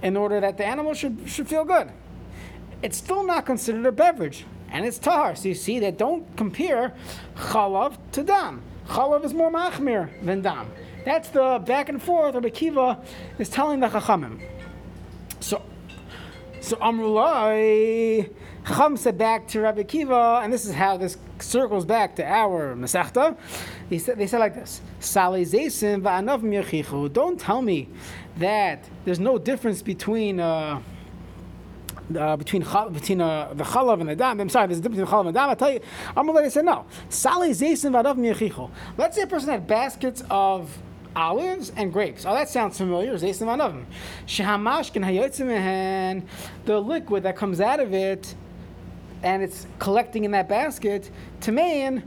in 0.03 0.17
order 0.17 0.41
that 0.41 0.57
the 0.57 0.65
animal 0.65 0.95
should 0.95 1.19
should 1.27 1.49
feel 1.49 1.65
good. 1.65 1.91
It's 2.81 2.97
still 2.97 3.25
not 3.25 3.45
considered 3.45 3.85
a 3.87 3.91
beverage 3.91 4.47
and 4.71 4.87
it's 4.87 4.99
tahar. 4.99 5.35
So 5.35 5.49
you 5.49 5.57
see 5.57 5.81
that 5.81 5.99
don't 5.99 6.25
compare 6.37 6.95
chalav 7.37 7.97
to 8.13 8.23
dam. 8.23 8.63
Chalav 8.87 9.25
is 9.25 9.35
more 9.35 9.51
machmir 9.51 10.09
than 10.25 10.43
dam. 10.43 10.71
That's 11.05 11.29
the 11.31 11.61
back 11.67 11.89
and 11.89 12.01
forth 12.01 12.37
Rabbi 12.37 12.51
Akiva 12.51 13.05
is 13.41 13.49
telling 13.49 13.81
the 13.81 13.89
chachamim. 13.89 14.41
So, 15.41 15.61
so 16.61 16.77
Amrulai, 16.77 18.31
Said 18.71 19.19
back 19.19 19.49
to 19.49 19.61
Rabbi 19.61 19.83
Akiva, 19.83 20.43
and 20.45 20.53
this 20.53 20.65
is 20.65 20.73
how 20.73 20.97
this 20.97 21.19
circles 21.41 21.85
back 21.85 22.15
to 22.17 22.25
our 22.25 22.77
Masechta. 22.77 23.37
They 23.91 23.99
said, 23.99 24.17
they 24.17 24.29
said 24.29 24.39
like 24.39 24.55
this: 24.55 24.81
Don't 27.13 27.41
tell 27.41 27.63
me 27.63 27.89
that 28.39 28.89
there's 29.05 29.19
no 29.19 29.39
difference 29.39 29.83
between. 29.83 30.39
Uh, 30.39 30.81
uh, 32.17 32.37
between 32.37 32.63
between 32.93 33.21
uh, 33.21 33.53
the 33.55 33.65
chalav 33.65 34.01
and 34.01 34.09
the 34.09 34.17
dam. 34.17 34.41
I'm 34.41 34.49
sorry, 34.49 34.69
there's 34.69 34.79
a 34.79 34.83
difference 34.83 35.01
between 35.01 35.15
chalav 35.15 35.27
and 35.27 35.35
the 35.35 35.39
dam. 35.39 35.51
I 35.51 35.55
tell 35.55 35.73
you, 35.73 35.81
gonna 36.15 36.51
say 36.51 36.63
no. 36.63 36.87
Sali 37.09 37.51
zaysim 37.51 37.93
v'adav 37.93 38.17
miyachicho. 38.17 38.71
Let's 38.97 39.17
say 39.17 39.23
a 39.23 39.27
person 39.27 39.51
had 39.51 39.67
baskets 39.67 40.23
of 40.31 40.79
olives 41.17 41.71
and 41.77 41.93
grapes. 41.93 42.25
Oh, 42.25 42.35
that 42.35 42.49
sounds 42.49 42.79
familiar. 42.79 43.15
Zaysim 43.15 43.47
v'adav. 43.47 43.85
Hayotzim 44.27 45.47
mehen. 45.47 46.27
The 46.65 46.81
liquid 46.81 47.25
that 47.25 47.37
comes 47.37 47.61
out 47.61 47.81
of 47.81 47.93
it, 47.93 48.35
and 49.23 49.43
it's 49.43 49.67
collecting 49.79 50.25
in 50.25 50.31
that 50.33 50.49
basket. 50.49 51.11
To 51.43 51.51
Tamein, 51.53 52.03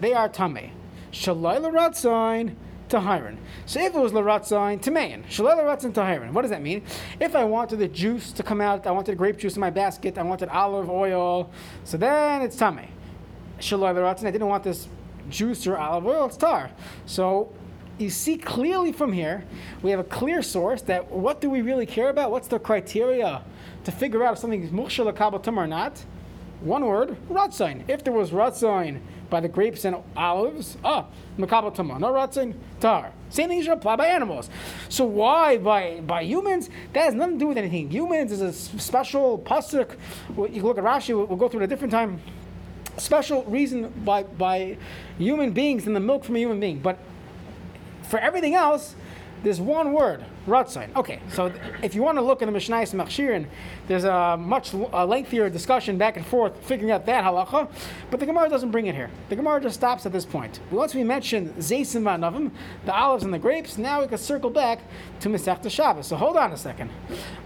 they 0.00 0.12
are 0.12 0.28
tamei. 0.28 0.70
Shalai 1.12 1.60
l'ratzain 1.60 2.54
tahirin. 2.88 3.36
So 3.66 3.80
if 3.80 3.94
it 3.94 3.98
was 3.98 4.12
l'ratzain 4.12 4.82
tamein, 4.82 5.24
shalai 5.26 5.56
l'ratzain 5.56 5.92
tahirin. 5.92 6.32
What 6.32 6.42
does 6.42 6.50
that 6.50 6.62
mean? 6.62 6.82
If 7.18 7.34
I 7.34 7.44
wanted 7.44 7.78
the 7.78 7.88
juice 7.88 8.32
to 8.32 8.42
come 8.42 8.60
out, 8.60 8.86
I 8.86 8.90
wanted 8.90 9.16
grape 9.16 9.38
juice 9.38 9.56
in 9.56 9.60
my 9.60 9.70
basket, 9.70 10.18
I 10.18 10.22
wanted 10.22 10.48
olive 10.48 10.90
oil, 10.90 11.50
so 11.84 11.96
then 11.96 12.42
it's 12.42 12.56
tamei. 12.56 12.88
Shalai 13.58 13.94
l'ratzain. 13.94 14.26
I 14.26 14.30
didn't 14.30 14.48
want 14.48 14.64
this 14.64 14.88
juice 15.28 15.66
or 15.66 15.76
olive 15.76 16.06
oil. 16.06 16.26
It's 16.26 16.36
tar. 16.36 16.70
So 17.06 17.52
you 17.98 18.10
see 18.10 18.36
clearly 18.36 18.92
from 18.92 19.12
here, 19.12 19.44
we 19.82 19.90
have 19.90 20.00
a 20.00 20.04
clear 20.04 20.42
source 20.42 20.82
that 20.82 21.10
what 21.10 21.40
do 21.40 21.50
we 21.50 21.60
really 21.60 21.86
care 21.86 22.08
about? 22.08 22.30
What's 22.30 22.48
the 22.48 22.58
criteria 22.58 23.42
to 23.84 23.92
figure 23.92 24.24
out 24.24 24.34
if 24.34 24.38
something 24.38 24.62
is 24.62 24.70
mukhshal 24.70 25.12
kabatum 25.12 25.56
or 25.56 25.66
not? 25.66 26.02
One 26.60 26.84
word, 26.84 27.16
ratzain. 27.30 27.88
If 27.88 28.04
there 28.04 28.12
was 28.12 28.30
ratzain 28.30 29.00
by 29.30 29.40
the 29.40 29.48
grapes 29.48 29.84
and 29.84 29.96
olives, 30.16 30.76
ah, 30.84 31.06
makabel 31.38 31.74
tama. 31.74 31.98
No 31.98 32.12
ratzain, 32.12 32.54
tar. 32.80 33.12
Same 33.30 33.48
thing 33.48 33.62
should 33.62 33.72
apply 33.72 33.96
by 33.96 34.06
animals. 34.06 34.50
So 34.88 35.04
why 35.04 35.56
by 35.56 36.00
by 36.00 36.22
humans? 36.22 36.68
That 36.92 37.04
has 37.04 37.14
nothing 37.14 37.36
to 37.36 37.38
do 37.38 37.46
with 37.46 37.56
anything. 37.58 37.90
Humans 37.90 38.32
is 38.32 38.40
a 38.40 38.52
special 38.52 39.38
pasuk. 39.38 39.96
You 40.36 40.62
look 40.62 40.76
at 40.76 40.84
Rashi. 40.84 41.16
We'll, 41.16 41.26
we'll 41.26 41.38
go 41.38 41.48
through 41.48 41.60
it 41.60 41.64
a 41.64 41.68
different 41.68 41.92
time. 41.92 42.20
Special 42.98 43.44
reason 43.44 43.88
by 44.04 44.24
by 44.24 44.76
human 45.16 45.52
beings 45.52 45.86
and 45.86 45.96
the 45.96 46.00
milk 46.00 46.24
from 46.24 46.36
a 46.36 46.40
human 46.40 46.60
being, 46.60 46.80
but 46.80 46.98
for 48.02 48.18
everything 48.18 48.54
else, 48.54 48.96
there's 49.42 49.60
one 49.60 49.92
word, 49.92 50.24
ratzain. 50.46 50.94
Okay, 50.96 51.20
so 51.30 51.48
th- 51.48 51.60
if 51.82 51.94
you 51.94 52.02
want 52.02 52.18
to 52.18 52.22
look 52.22 52.42
in 52.42 52.52
the 52.52 52.58
Mishnayos 52.58 52.94
Machshirin, 52.94 53.46
there's 53.88 54.04
a 54.04 54.36
much 54.36 54.74
l- 54.74 54.88
a 54.92 55.04
lengthier 55.06 55.50
discussion 55.50 55.98
back 55.98 56.16
and 56.16 56.24
forth 56.26 56.56
figuring 56.64 56.90
out 56.90 57.06
that 57.06 57.24
halacha, 57.24 57.70
but 58.10 58.20
the 58.20 58.26
Gemara 58.26 58.48
doesn't 58.48 58.70
bring 58.70 58.86
it 58.86 58.94
here. 58.94 59.10
The 59.28 59.36
Gemara 59.36 59.60
just 59.60 59.76
stops 59.76 60.06
at 60.06 60.12
this 60.12 60.24
point. 60.24 60.60
Once 60.70 60.94
we 60.94 61.04
mention 61.04 61.50
zaysim 61.54 62.02
va'anavim, 62.02 62.50
the 62.86 62.94
olives 62.94 63.24
and 63.24 63.32
the 63.32 63.38
grapes, 63.38 63.78
now 63.78 64.00
we 64.00 64.06
can 64.08 64.18
circle 64.18 64.50
back 64.50 64.80
to 65.20 65.28
Masechta 65.28 65.70
Shabbos. 65.70 66.06
So 66.06 66.16
hold 66.16 66.36
on 66.36 66.52
a 66.52 66.56
second. 66.56 66.90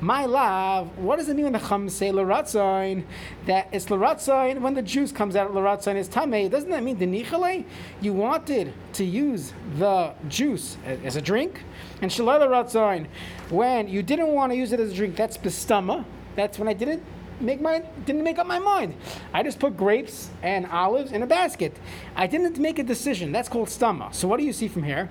My 0.00 0.24
love, 0.26 0.96
what 0.98 1.16
does 1.18 1.28
it 1.28 1.34
mean 1.36 1.44
when 1.44 1.52
the 1.52 1.58
Chum 1.58 1.88
say 1.88 2.12
l'ratzain? 2.12 3.04
That 3.46 3.68
it's 3.72 3.90
l'ratzain 3.90 4.60
when 4.60 4.74
the 4.74 4.82
juice 4.82 5.12
comes 5.12 5.36
out. 5.36 5.52
L'ratzain 5.54 5.96
is 5.96 6.08
tamei. 6.08 6.50
Doesn't 6.50 6.70
that 6.70 6.82
mean 6.82 6.98
the 6.98 7.06
nichale? 7.06 7.64
You 8.00 8.12
wanted 8.12 8.72
to 8.94 9.04
use 9.04 9.52
the 9.78 10.12
juice 10.28 10.76
as 11.04 11.16
a 11.16 11.20
drink, 11.22 11.62
and 12.04 12.12
shalai 12.12 12.38
l'ratzain 12.38 13.06
when 13.50 13.88
you 13.88 14.02
didn't 14.02 14.28
want 14.28 14.52
to 14.52 14.56
use 14.56 14.72
it 14.72 14.78
as 14.78 14.92
a 14.92 14.94
drink. 14.94 15.16
That's 15.16 15.36
bestama. 15.36 16.04
That's 16.36 16.58
when 16.58 16.68
I 16.68 16.72
didn't 16.72 17.02
make 17.40 17.60
my 17.60 17.82
didn't 18.06 18.22
make 18.22 18.38
up 18.38 18.46
my 18.46 18.58
mind. 18.58 18.94
I 19.32 19.42
just 19.42 19.58
put 19.58 19.76
grapes 19.76 20.30
and 20.42 20.66
olives 20.66 21.12
in 21.12 21.22
a 21.22 21.26
basket. 21.26 21.76
I 22.14 22.26
didn't 22.26 22.58
make 22.58 22.78
a 22.78 22.84
decision. 22.84 23.32
That's 23.32 23.48
called 23.48 23.68
stama. 23.68 24.14
So 24.14 24.28
what 24.28 24.38
do 24.38 24.44
you 24.44 24.52
see 24.52 24.68
from 24.68 24.84
here? 24.84 25.10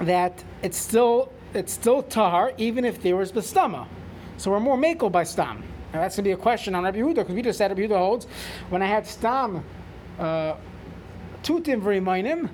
that 0.00 0.42
it's 0.62 0.78
still 0.78 1.32
it's 1.52 1.72
still 1.72 2.02
tahar 2.02 2.52
even 2.56 2.84
if 2.84 3.02
there 3.02 3.16
was 3.16 3.32
bestama. 3.32 3.86
So 4.36 4.50
we're 4.50 4.60
more 4.60 4.76
makel 4.76 5.12
by 5.12 5.24
stam. 5.24 5.62
Now 5.92 6.00
that's 6.00 6.16
gonna 6.16 6.24
be 6.24 6.32
a 6.32 6.36
question 6.36 6.74
on 6.74 6.84
Rabbi 6.84 6.98
Yehuda 6.98 7.16
because 7.16 7.34
we 7.34 7.42
just 7.42 7.58
said 7.58 7.70
Rabbi 7.70 7.82
Yehuda 7.82 7.98
holds 7.98 8.26
when 8.70 8.82
I 8.82 8.86
had 8.86 9.06
stam 9.06 9.64
uh, 10.18 10.54
tutim 11.42 11.82
v'rimainim. 11.82 12.48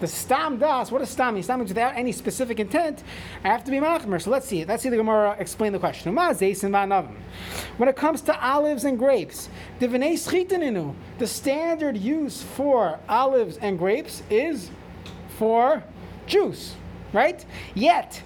The 0.00 0.06
stam 0.06 0.58
das, 0.58 0.92
what 0.92 1.02
is 1.02 1.08
stam? 1.08 1.42
Stam 1.42 1.58
means 1.58 1.70
without 1.70 1.96
any 1.96 2.12
specific 2.12 2.60
intent. 2.60 3.02
I 3.42 3.48
have 3.48 3.64
to 3.64 3.70
be 3.72 3.78
machmer. 3.78 4.22
So 4.22 4.30
let's 4.30 4.46
see. 4.46 4.64
Let's 4.64 4.82
see 4.82 4.90
the 4.90 4.96
Gemara 4.96 5.34
explain 5.40 5.72
the 5.72 5.80
question. 5.80 6.14
When 6.14 7.88
it 7.88 7.96
comes 7.96 8.20
to 8.22 8.40
olives 8.40 8.84
and 8.84 8.96
grapes. 8.96 9.48
The 9.80 11.26
standard 11.26 11.96
use 11.96 12.42
for 12.42 13.00
olives 13.08 13.56
and 13.56 13.76
grapes 13.76 14.22
is 14.30 14.70
for 15.36 15.82
juice, 16.26 16.76
right? 17.12 17.44
Yet. 17.74 18.22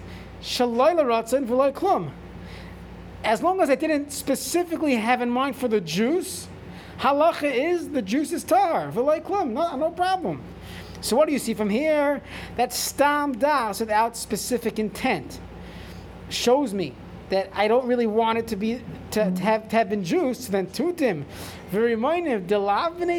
As 3.25 3.41
long 3.41 3.61
as 3.61 3.69
I 3.69 3.75
didn't 3.75 4.11
specifically 4.11 4.95
have 4.95 5.21
in 5.21 5.29
mind 5.29 5.55
for 5.55 5.67
the 5.67 5.79
juice, 5.81 6.49
halacha 6.99 7.51
is 7.51 7.89
the 7.89 8.01
juice 8.01 8.31
is 8.31 8.43
tar. 8.43 8.91
No, 8.91 9.75
no 9.77 9.91
problem. 9.95 10.41
So 11.03 11.17
what 11.17 11.27
do 11.27 11.33
you 11.33 11.39
see 11.39 11.53
from 11.53 11.69
here? 11.69 12.21
That 12.55 12.71
stam 12.71 13.33
das 13.33 13.81
without 13.81 14.15
specific 14.15 14.79
intent 14.79 15.41
shows 16.29 16.73
me 16.73 16.95
that 17.29 17.49
I 17.53 17.67
don't 17.67 17.85
really 17.85 18.07
want 18.07 18.37
it 18.37 18.47
to 18.47 18.55
be 18.55 18.81
to, 19.11 19.31
to 19.31 19.41
have 19.41 19.67
to 19.67 19.75
have 19.75 19.89
been 19.89 20.05
juiced. 20.05 20.49
Then 20.49 20.67
tutim, 20.67 21.25
very 21.71 21.97
minor. 21.97 22.39
When 22.39 23.09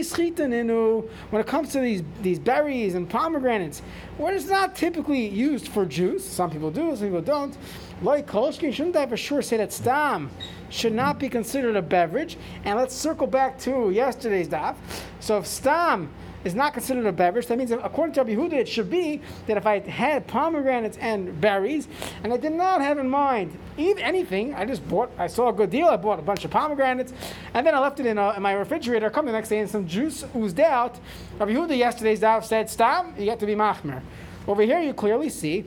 it 1.41 1.47
comes 1.47 1.73
to 1.73 1.81
these 1.81 2.03
these 2.23 2.39
berries 2.39 2.95
and 2.95 3.09
pomegranates, 3.09 3.83
what 4.17 4.33
is 4.33 4.49
not 4.49 4.75
typically 4.75 5.29
used 5.29 5.69
for 5.69 5.85
juice. 5.85 6.25
Some 6.25 6.51
people 6.51 6.71
do, 6.71 6.97
some 6.97 7.09
people 7.09 7.21
don't. 7.21 7.55
Like 8.01 8.27
kolshkin, 8.27 8.73
shouldn't 8.73 8.97
I 8.97 9.07
for 9.07 9.19
sure 9.19 9.43
say 9.43 9.59
that 9.59 9.75
stam 9.75 10.31
should 10.71 10.95
not 10.95 11.19
be 11.19 11.29
considered 11.29 11.77
a 11.77 11.83
beverage? 11.83 12.39
And 12.65 12.79
let's 12.79 12.95
circle 12.95 13.27
back 13.27 13.59
to 13.61 13.91
yesterday's 13.91 14.49
daf. 14.49 14.77
So 15.21 15.37
if 15.37 15.47
stam 15.47 16.09
is 16.45 16.55
not 16.55 16.75
considered 16.75 17.07
a 17.07 17.13
beverage. 17.13 17.47
That 17.47 17.59
means, 17.59 17.71
according 17.71 18.15
to 18.15 18.21
Rabbi 18.23 18.35
Huda, 18.35 18.53
it 18.53 18.69
should 18.69 18.91
be 18.91 19.21
that 19.47 19.57
if 19.57 19.67
I 19.67 19.81
had 19.81 20.27
pomegranates 20.27 20.99
and 20.99 21.41
berries, 21.41 21.89
and 22.23 22.33
I 22.33 22.37
did 22.37 22.53
not 22.53 22.81
have 22.83 22.99
in 22.99 23.09
mind 23.09 23.59
anything, 23.79 24.55
I 24.55 24.65
just 24.67 24.87
bought. 24.89 25.11
I 25.19 25.27
saw 25.27 25.49
a 25.49 25.53
good 25.53 25.71
deal. 25.71 25.89
I 25.89 25.97
bought 25.97 26.19
a 26.19 26.23
bunch 26.23 26.45
of 26.45 26.51
pomegranates, 26.51 27.13
and 27.55 27.67
then 27.67 27.75
I 27.75 27.79
left 27.79 27.99
it 27.99 28.07
in, 28.07 28.19
a, 28.19 28.35
in 28.35 28.43
my 28.43 28.53
refrigerator. 28.53 29.09
Come 29.11 29.27
the 29.27 29.33
next 29.33 29.49
day, 29.49 29.59
and 29.59 29.71
some 29.71 29.87
juice 29.87 30.25
oozed 30.37 30.61
out. 30.61 30.99
Rabbi 31.39 31.53
Huda 31.53 31.77
yesterday's 31.77 32.21
daf 32.21 32.45
said, 32.45 32.69
"Stam, 32.69 33.15
you 33.19 33.31
have 33.31 33.39
to 33.39 33.47
be 33.47 33.55
machmer." 33.55 34.03
Over 34.47 34.63
here, 34.63 34.81
you 34.81 34.93
clearly 34.93 35.31
see 35.31 35.65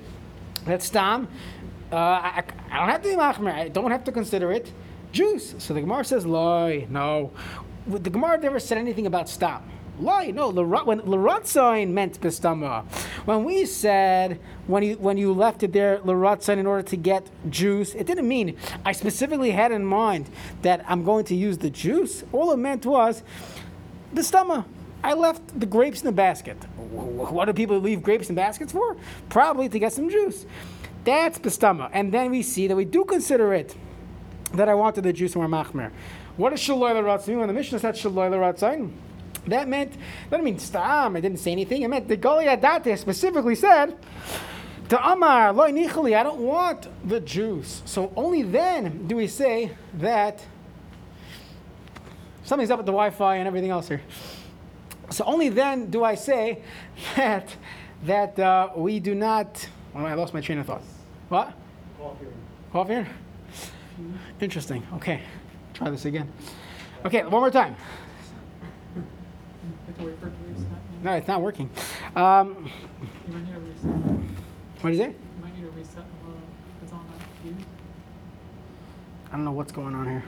that 0.65 0.83
stam. 0.83 1.27
Uh, 1.91 1.95
I, 1.95 2.43
I 2.69 2.79
don't 2.79 2.89
have 2.89 3.01
to 3.01 3.09
be 3.09 3.15
machmer. 3.15 3.53
I 3.53 3.69
don't 3.69 3.89
have 3.89 4.03
to 4.03 4.11
consider 4.11 4.51
it 4.51 4.71
juice. 5.11 5.55
So 5.57 5.73
the 5.73 5.81
Gemara 5.81 6.05
says, 6.05 6.25
"Loy, 6.25 6.85
no." 6.89 7.31
The 7.87 8.09
Gemara 8.09 8.37
never 8.37 8.59
said 8.59 8.77
anything 8.77 9.07
about 9.07 9.29
stam. 9.29 9.63
Lie, 9.99 10.27
no. 10.31 10.49
Lara- 10.49 10.85
When 10.85 11.01
Laratzain 11.01 11.89
meant 11.89 12.21
bestama, 12.21 12.85
when 13.25 13.43
we 13.43 13.65
said 13.65 14.39
when 14.67 14.83
you 14.83 14.95
when 14.97 15.17
you 15.17 15.33
left 15.33 15.63
it 15.63 15.73
there 15.73 15.97
Laratzain 15.99 16.57
in 16.59 16.67
order 16.67 16.83
to 16.83 16.95
get 16.95 17.29
juice, 17.49 17.95
it 17.95 18.05
didn't 18.05 18.27
mean 18.27 18.57
I 18.85 18.91
specifically 18.91 19.51
had 19.51 19.71
in 19.71 19.83
mind 19.85 20.29
that 20.61 20.85
I'm 20.87 21.03
going 21.03 21.25
to 21.25 21.35
use 21.35 21.57
the 21.57 21.71
juice. 21.71 22.23
All 22.31 22.51
it 22.51 22.57
meant 22.57 22.85
was 22.85 23.23
bestama. 24.13 24.65
I 25.03 25.13
left 25.13 25.59
the 25.59 25.65
grapes 25.65 26.01
in 26.01 26.05
the 26.05 26.11
basket. 26.11 26.57
What 26.75 27.45
do 27.45 27.53
people 27.53 27.79
leave 27.79 28.03
grapes 28.03 28.29
in 28.29 28.35
baskets 28.35 28.71
for? 28.71 28.97
Probably 29.29 29.69
to 29.69 29.79
get 29.79 29.93
some 29.93 30.09
juice. 30.09 30.45
That's 31.05 31.39
bestama. 31.39 31.89
And 31.93 32.13
then 32.13 32.29
we 32.31 32.41
see 32.43 32.67
that 32.67 32.75
we 32.75 32.85
do 32.85 33.03
consider 33.05 33.53
it 33.53 33.75
that 34.53 34.69
I 34.69 34.73
wanted 34.75 35.03
the 35.03 35.13
juice 35.13 35.35
more 35.35 35.47
machmer. 35.47 35.91
What 36.35 36.53
is 36.53 36.59
shaloi 36.59 36.93
l'ratzain? 37.01 37.37
When 37.39 37.47
the 37.47 37.53
Mishnah 37.53 37.79
said 37.79 37.95
shaloi 37.95 38.29
l'ratzain, 38.31 38.91
that 39.47 39.67
meant 39.67 39.93
that 39.93 40.37
didn't 40.37 40.45
mean 40.45 40.59
stam. 40.59 41.15
I 41.15 41.19
didn't 41.19 41.39
say 41.39 41.51
anything. 41.51 41.81
It 41.81 41.87
meant 41.87 42.07
the 42.07 42.17
Goliath 42.17 42.99
specifically 42.99 43.55
said 43.55 43.97
to 44.89 45.11
Amar. 45.11 45.49
I 45.59 46.23
don't 46.23 46.39
want 46.39 46.87
the 47.07 47.19
juice. 47.19 47.81
So 47.85 48.11
only 48.15 48.43
then 48.43 49.07
do 49.07 49.15
we 49.15 49.27
say 49.27 49.71
that 49.95 50.45
something's 52.43 52.71
up 52.71 52.79
with 52.79 52.85
the 52.85 52.91
Wi-Fi 52.91 53.37
and 53.37 53.47
everything 53.47 53.71
else 53.71 53.87
here. 53.87 54.01
So 55.09 55.23
only 55.25 55.49
then 55.49 55.89
do 55.89 56.03
I 56.03 56.15
say 56.15 56.61
that 57.15 57.55
that 58.03 58.37
uh, 58.37 58.69
we 58.75 58.99
do 58.99 59.15
not. 59.15 59.67
Oh, 59.95 60.05
I 60.05 60.13
lost 60.13 60.33
my 60.33 60.41
train 60.41 60.59
of 60.59 60.67
thought. 60.67 60.83
What? 61.29 61.53
Off 62.73 62.87
here. 62.87 63.07
Interesting. 64.39 64.85
Okay, 64.93 65.21
try 65.73 65.89
this 65.89 66.05
again. 66.05 66.31
Okay, 67.05 67.23
one 67.23 67.41
more 67.41 67.51
time. 67.51 67.75
Have 69.97 70.05
to 70.05 70.05
wait 70.05 70.19
for 70.19 70.27
it 70.27 70.31
to 70.31 70.53
reset. 70.53 71.03
No, 71.03 71.13
it's 71.13 71.27
not 71.27 71.41
working. 71.41 71.69
Um, 72.15 72.69
You 73.27 73.33
might 73.33 73.45
need 73.45 73.53
to 73.53 73.59
reset. 73.59 73.91
what 74.81 74.93
is 74.93 74.99
it? 74.99 75.09
You 75.09 75.15
might 75.43 75.55
need 75.55 75.63
to 75.63 75.71
reset 75.71 75.95
the, 75.95 76.83
it's 76.83 76.93
on 76.93 77.05
that. 77.07 77.53
I 79.29 79.35
don't 79.35 79.45
know 79.45 79.51
what's 79.51 79.71
going 79.71 79.95
on 79.95 80.05
here. 80.07 80.23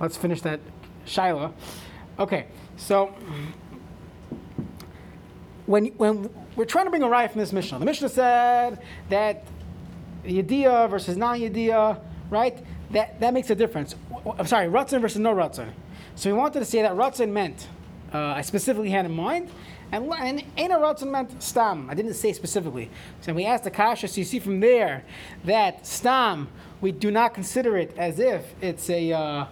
Let's 0.00 0.16
finish 0.16 0.42
that 0.42 0.60
Shiloh. 1.06 1.54
Okay, 2.18 2.46
so 2.76 3.14
when 5.66 5.86
when 5.96 6.28
we're 6.54 6.64
trying 6.64 6.84
to 6.86 6.90
bring 6.90 7.02
a 7.02 7.08
right 7.08 7.30
from 7.30 7.40
this 7.40 7.52
Mishnah. 7.52 7.78
The 7.78 7.84
Mishnah 7.84 8.08
said 8.08 8.82
that 9.10 9.44
Yediyah 10.24 10.88
versus 10.90 11.16
non-Yediyah, 11.16 12.00
right? 12.30 12.58
That, 12.90 13.18
that 13.20 13.34
makes 13.34 13.50
a 13.50 13.54
difference. 13.54 13.94
I'm 14.38 14.46
sorry, 14.46 14.68
Ratzon 14.68 15.00
versus 15.00 15.18
no 15.18 15.34
Ratzon. 15.34 15.70
So 16.14 16.30
we 16.30 16.38
wanted 16.38 16.60
to 16.60 16.64
say 16.64 16.82
that 16.82 16.92
Ratzon 16.92 17.30
meant, 17.30 17.68
uh, 18.14 18.18
I 18.18 18.42
specifically 18.42 18.90
had 18.90 19.04
in 19.04 19.12
mind, 19.12 19.50
and, 19.92 20.12
and 20.12 20.44
Ein 20.56 20.70
Ratzon 20.70 21.10
meant 21.10 21.42
Stam. 21.42 21.90
I 21.90 21.94
didn't 21.94 22.14
say 22.14 22.32
specifically. 22.32 22.90
So 23.20 23.32
we 23.32 23.44
asked 23.44 23.64
the 23.64 23.96
so 23.96 24.06
you 24.18 24.24
see 24.24 24.38
from 24.38 24.60
there 24.60 25.04
that 25.44 25.86
Stam, 25.86 26.48
we 26.80 26.92
do 26.92 27.10
not 27.10 27.34
consider 27.34 27.76
it 27.76 27.96
as 27.96 28.18
if 28.18 28.54
it's 28.60 28.88
a, 28.90 29.12
uh, 29.12 29.46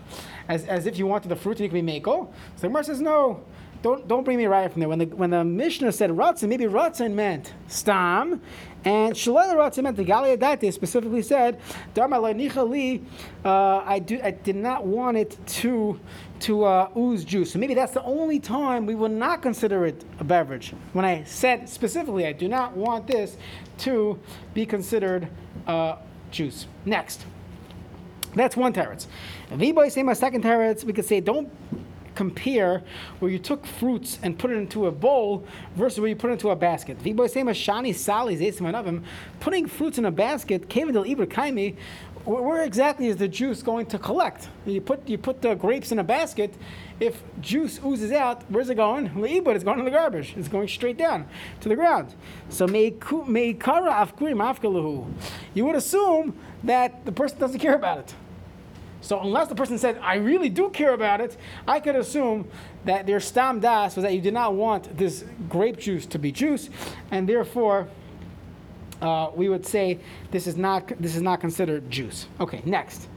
as, 0.48 0.64
as 0.66 0.86
if 0.86 0.98
you 0.98 1.06
wanted 1.06 1.28
the 1.28 1.36
fruit 1.36 1.58
and 1.58 1.60
you 1.60 1.68
can 1.68 1.86
be 1.86 1.98
Mako. 1.98 2.32
So 2.56 2.62
the 2.62 2.68
Gemara 2.68 2.84
says, 2.84 3.00
no, 3.00 3.44
don't, 3.84 4.08
don't 4.08 4.24
bring 4.24 4.38
me 4.38 4.46
right 4.46 4.72
from 4.72 4.80
there. 4.80 4.88
When 4.88 4.98
the, 4.98 5.04
when 5.04 5.28
the 5.28 5.44
Mishnah 5.44 5.92
said 5.92 6.08
Ratzon, 6.08 6.48
maybe 6.48 6.64
Ratzon 6.64 7.12
meant 7.12 7.52
Stam, 7.68 8.40
and 8.82 9.12
Shalala 9.12 9.52
Ratzon 9.52 9.82
meant 9.82 9.98
the 9.98 10.06
Galiyadate 10.06 10.72
specifically 10.72 11.20
said, 11.20 11.60
Dharma 11.92 12.18
li, 12.18 13.02
uh, 13.44 13.82
I, 13.84 13.98
do, 13.98 14.18
I 14.24 14.30
did 14.30 14.56
not 14.56 14.86
want 14.86 15.18
it 15.18 15.36
to, 15.46 16.00
to 16.40 16.64
uh, 16.64 16.88
ooze 16.96 17.26
juice. 17.26 17.52
So 17.52 17.58
maybe 17.58 17.74
that's 17.74 17.92
the 17.92 18.02
only 18.04 18.40
time 18.40 18.86
we 18.86 18.94
will 18.94 19.10
not 19.10 19.42
consider 19.42 19.84
it 19.84 20.02
a 20.18 20.24
beverage. 20.24 20.72
When 20.94 21.04
I 21.04 21.24
said 21.24 21.68
specifically, 21.68 22.26
I 22.26 22.32
do 22.32 22.48
not 22.48 22.74
want 22.74 23.06
this 23.06 23.36
to 23.80 24.18
be 24.54 24.64
considered 24.64 25.28
uh, 25.66 25.96
juice. 26.30 26.68
Next. 26.86 27.26
That's 28.34 28.56
one 28.56 28.72
teretz. 28.72 29.08
If 29.50 29.52
anybody 29.52 29.90
say 29.90 30.02
my 30.02 30.14
second 30.14 30.42
teretz, 30.42 30.84
we 30.84 30.94
could 30.94 31.04
say 31.04 31.20
don't 31.20 31.52
compare 32.14 32.82
where 33.18 33.30
you 33.30 33.38
took 33.38 33.66
fruits 33.66 34.18
and 34.22 34.38
put 34.38 34.50
it 34.50 34.56
into 34.56 34.86
a 34.86 34.92
bowl 34.92 35.46
versus 35.76 36.00
where 36.00 36.08
you 36.08 36.16
put 36.16 36.30
it 36.30 36.34
into 36.34 36.50
a 36.50 36.56
basket. 36.56 36.98
Putting 39.40 39.66
fruits 39.66 39.98
in 39.98 40.04
a 40.04 40.10
basket, 40.10 40.68
where 42.24 42.62
exactly 42.62 43.08
is 43.08 43.16
the 43.16 43.28
juice 43.28 43.62
going 43.62 43.86
to 43.86 43.98
collect? 43.98 44.48
You 44.64 44.80
put 44.80 45.06
you 45.06 45.18
put 45.18 45.42
the 45.42 45.54
grapes 45.54 45.92
in 45.92 45.98
a 45.98 46.04
basket. 46.04 46.54
If 46.98 47.22
juice 47.40 47.78
oozes 47.84 48.12
out, 48.12 48.44
where's 48.48 48.70
it 48.70 48.76
going? 48.76 49.10
Leibut, 49.10 49.54
it's 49.56 49.64
going 49.64 49.78
to 49.78 49.84
the 49.84 49.90
garbage. 49.90 50.32
It's 50.36 50.48
going 50.48 50.68
straight 50.68 50.96
down 50.96 51.26
to 51.60 51.68
the 51.68 51.76
ground. 51.76 52.14
So 52.48 52.66
meikara 52.66 53.92
afkurim 53.92 54.40
afkaluhu. 54.40 55.12
You 55.52 55.66
would 55.66 55.76
assume 55.76 56.34
that 56.62 57.04
the 57.04 57.12
person 57.12 57.38
doesn't 57.38 57.60
care 57.60 57.74
about 57.74 57.98
it. 57.98 58.14
So 59.04 59.20
unless 59.20 59.48
the 59.48 59.54
person 59.54 59.76
said, 59.76 59.98
I 59.98 60.14
really 60.14 60.48
do 60.48 60.70
care 60.70 60.94
about 60.94 61.20
it, 61.20 61.36
I 61.68 61.78
could 61.78 61.94
assume 61.94 62.48
that 62.86 63.06
their 63.06 63.20
stam 63.20 63.60
das 63.60 63.96
was 63.96 64.02
that 64.02 64.14
you 64.14 64.20
did 64.22 64.32
not 64.32 64.54
want 64.54 64.96
this 64.96 65.26
grape 65.50 65.76
juice 65.76 66.06
to 66.06 66.18
be 66.18 66.32
juice, 66.32 66.70
and 67.10 67.28
therefore 67.28 67.86
uh, 69.02 69.30
we 69.34 69.50
would 69.50 69.66
say 69.66 69.98
this 70.30 70.46
is 70.46 70.56
not 70.56 70.90
this 70.98 71.14
is 71.14 71.20
not 71.20 71.38
considered 71.38 71.90
juice. 71.90 72.28
Okay, 72.40 72.62
next. 72.64 73.08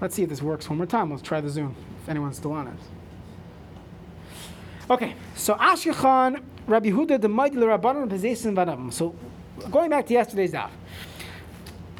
Let's 0.00 0.14
see 0.14 0.22
if 0.22 0.30
this 0.30 0.40
works 0.40 0.70
one 0.70 0.78
more 0.78 0.86
time. 0.86 1.10
Let's 1.10 1.22
try 1.22 1.42
the 1.42 1.50
Zoom 1.50 1.76
if 2.02 2.08
anyone's 2.08 2.38
still 2.38 2.52
on 2.52 2.68
it. 2.68 2.78
Okay, 4.88 5.14
so 5.36 5.54
Ashkechan, 5.56 6.42
Rabbi 6.66 6.88
Huda, 6.88 7.20
the 7.20 7.28
Mighty 7.28 7.56
Rabbanon, 7.56 8.08
Pezesim 8.08 8.54
Vanam. 8.54 8.90
So 8.90 9.14
going 9.70 9.90
back 9.90 10.06
to 10.06 10.14
yesterday's 10.14 10.52
daf. 10.52 10.70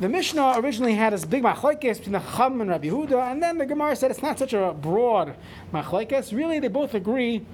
The 0.01 0.09
Mishnah 0.09 0.55
originally 0.57 0.95
had 0.95 1.13
this 1.13 1.27
big 1.27 1.43
machlokes 1.43 1.99
between 1.99 2.13
the 2.13 2.21
Chacham 2.21 2.63
and 2.63 2.71
Rabbi 2.71 2.89
Huda, 2.89 3.31
and 3.31 3.43
then 3.43 3.59
the 3.59 3.67
Gemara 3.67 3.95
said 3.95 4.11
it's 4.11 4.23
not 4.23 4.39
such 4.39 4.55
a 4.55 4.73
broad 4.73 5.35
machlokes. 5.75 6.35
Really, 6.35 6.59
they 6.59 6.69
both 6.69 6.95
agree 6.95 7.45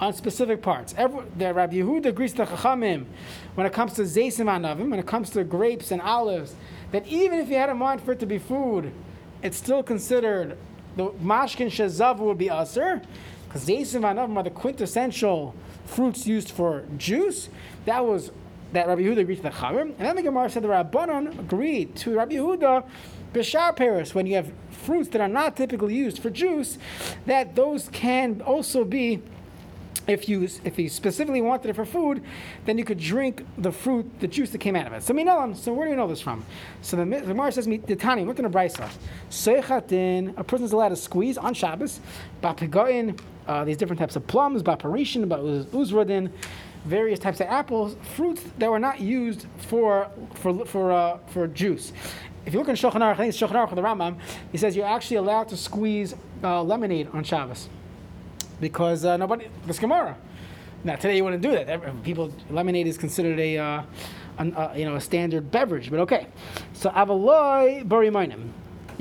on 0.00 0.12
specific 0.12 0.62
parts. 0.62 0.96
Every, 0.98 1.22
the 1.38 1.54
Rabbi 1.54 1.76
Yehuda 1.76 2.06
agrees 2.06 2.32
to 2.32 2.44
Chachamim 2.44 3.04
when 3.54 3.68
it 3.68 3.72
comes 3.72 3.92
to 3.92 4.02
zaysim 4.02 4.46
anavim, 4.46 4.90
when 4.90 4.98
it 4.98 5.06
comes 5.06 5.30
to 5.30 5.44
grapes 5.44 5.92
and 5.92 6.02
olives, 6.02 6.56
that 6.90 7.06
even 7.06 7.38
if 7.38 7.48
you 7.48 7.54
had 7.54 7.68
a 7.68 7.74
mind 7.74 8.02
for 8.02 8.10
it 8.10 8.18
to 8.18 8.26
be 8.26 8.38
food, 8.38 8.92
it's 9.40 9.56
still 9.56 9.84
considered 9.84 10.58
the 10.96 11.10
mashkin 11.10 11.68
shazav 11.68 12.18
would 12.18 12.36
be 12.36 12.48
aser, 12.48 13.00
because 13.46 13.64
zaysim 13.64 14.00
anavim 14.00 14.36
are 14.36 14.42
the 14.42 14.50
quintessential 14.50 15.54
fruits 15.86 16.26
used 16.26 16.50
for 16.50 16.82
juice. 16.98 17.48
That 17.84 18.04
was 18.04 18.32
that 18.72 18.88
Rabbi 18.88 19.02
Yehuda 19.02 19.18
agreed 19.18 19.36
to 19.36 19.42
the 19.42 19.50
Chavim, 19.50 19.80
and 19.80 19.98
then 19.98 20.16
the 20.16 20.22
Gemara 20.22 20.50
said 20.50 20.62
the 20.62 20.68
Rabbanon 20.68 21.38
agreed 21.38 21.94
to 21.96 22.16
Rabbi 22.16 22.34
Yehuda 22.34 22.84
Bishar 23.32 23.74
Paris, 23.74 24.14
when 24.14 24.26
you 24.26 24.34
have 24.34 24.52
fruits 24.70 25.08
that 25.10 25.20
are 25.20 25.28
not 25.28 25.56
typically 25.56 25.94
used 25.94 26.18
for 26.18 26.28
juice, 26.28 26.76
that 27.24 27.54
those 27.54 27.88
can 27.92 28.42
also 28.42 28.84
be 28.84 29.22
if 30.08 30.28
you 30.28 30.48
if 30.64 30.78
you 30.78 30.88
specifically 30.88 31.40
wanted 31.40 31.70
it 31.70 31.76
for 31.76 31.84
food, 31.84 32.22
then 32.64 32.76
you 32.76 32.84
could 32.84 32.98
drink 32.98 33.46
the 33.56 33.70
fruit, 33.70 34.10
the 34.20 34.26
juice 34.26 34.50
that 34.50 34.58
came 34.58 34.74
out 34.74 34.86
of 34.86 34.92
it. 34.92 35.02
So 35.02 35.14
know. 35.14 35.54
So 35.54 35.72
where 35.72 35.86
do 35.86 35.90
you 35.90 35.96
know 35.96 36.08
this 36.08 36.20
from? 36.20 36.44
So 36.82 36.96
the, 36.96 37.04
the 37.04 37.20
Gemara 37.20 37.52
says, 37.52 37.66
"The 37.66 37.96
Tani 37.96 38.24
went 38.24 38.38
in 38.38 38.44
a 38.44 38.50
brisa. 38.50 38.90
Seichatin, 39.30 40.36
a 40.36 40.42
person's 40.42 40.72
allowed 40.72 40.88
to 40.88 40.96
squeeze 40.96 41.38
on 41.38 41.54
Shabbos, 41.54 42.00
bapigoin, 42.42 43.18
uh, 43.46 43.64
these 43.64 43.76
different 43.76 44.00
types 44.00 44.16
of 44.16 44.26
plums, 44.26 44.62
baparishin, 44.62 45.26
uzradin." 45.26 46.30
Various 46.84 47.18
types 47.18 47.40
of 47.40 47.46
apples, 47.48 47.96
fruits 48.16 48.42
that 48.58 48.70
were 48.70 48.78
not 48.78 49.00
used 49.00 49.46
for 49.58 50.08
for 50.34 50.64
for 50.66 50.92
uh, 50.92 51.18
for 51.28 51.46
juice. 51.46 51.92
If 52.44 52.52
you 52.52 52.58
look 52.58 52.68
in 52.68 52.74
Shulchan 52.74 52.94
Aruch, 52.94 53.12
I 53.12 53.16
think 53.16 53.28
it's 53.28 53.40
Shulchan 53.40 53.52
Aruch 53.52 53.74
the 53.74 53.82
Rambam, 53.82 54.18
he 54.50 54.58
says 54.58 54.74
you're 54.74 54.86
actually 54.86 55.18
allowed 55.18 55.48
to 55.48 55.56
squeeze 55.56 56.14
uh, 56.42 56.62
lemonade 56.62 57.08
on 57.12 57.22
Shabbos 57.22 57.68
because 58.60 59.04
uh, 59.04 59.16
nobody 59.16 59.48
this 59.66 59.78
Gemara. 59.78 60.16
Now 60.84 60.96
today 60.96 61.16
you 61.16 61.24
wouldn't 61.24 61.42
do 61.42 61.52
that. 61.52 62.02
People 62.02 62.32
lemonade 62.50 62.88
is 62.88 62.98
considered 62.98 63.38
a, 63.38 63.58
uh, 63.58 63.82
an, 64.38 64.54
uh, 64.54 64.74
you 64.76 64.84
know 64.84 64.96
a 64.96 65.00
standard 65.00 65.50
beverage, 65.50 65.90
but 65.90 66.00
okay. 66.00 66.26
So 66.72 66.90
avaloi 66.90 67.86
barimayim. 67.86 68.50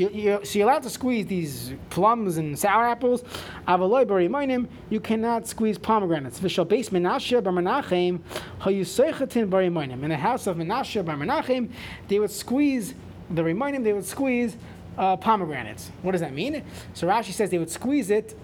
You, 0.02 0.10
you, 0.10 0.40
so 0.44 0.58
you're 0.58 0.68
allowed 0.68 0.82
to 0.82 0.90
squeeze 0.90 1.28
these 1.28 1.74
plums 1.92 2.38
and 2.38 2.58
sour 2.58 2.86
apples. 2.86 3.22
Avaloi 3.68 4.04
barimayim. 4.04 4.68
You 4.90 5.00
cannot 5.00 5.48
squeeze 5.48 5.78
pomegranates. 5.78 6.40
Vishal 6.40 6.68
base 6.68 6.90
Menashe 6.90 7.44
bar 7.44 7.54
Menachem 7.54 8.20
barimayim. 8.60 10.04
In 10.04 10.10
the 10.10 10.18
house 10.18 10.48
of 10.48 10.58
Menashe 10.58 11.06
bar 11.06 11.16
Menachem, 11.16 11.70
they 12.08 12.18
would 12.18 12.32
squeeze 12.32 12.96
the 13.30 13.44
remaining. 13.44 13.84
They 13.84 13.94
would 13.94 14.06
squeeze 14.06 14.58
uh, 14.98 15.18
pomegranates. 15.18 15.92
What 16.02 16.14
does 16.14 16.22
that 16.22 16.34
mean? 16.34 16.64
So 16.96 17.06
Rashi 17.06 17.32
says 17.32 17.52
they 17.52 17.60
would 17.60 17.70
squeeze 17.70 18.10
it 18.10 18.36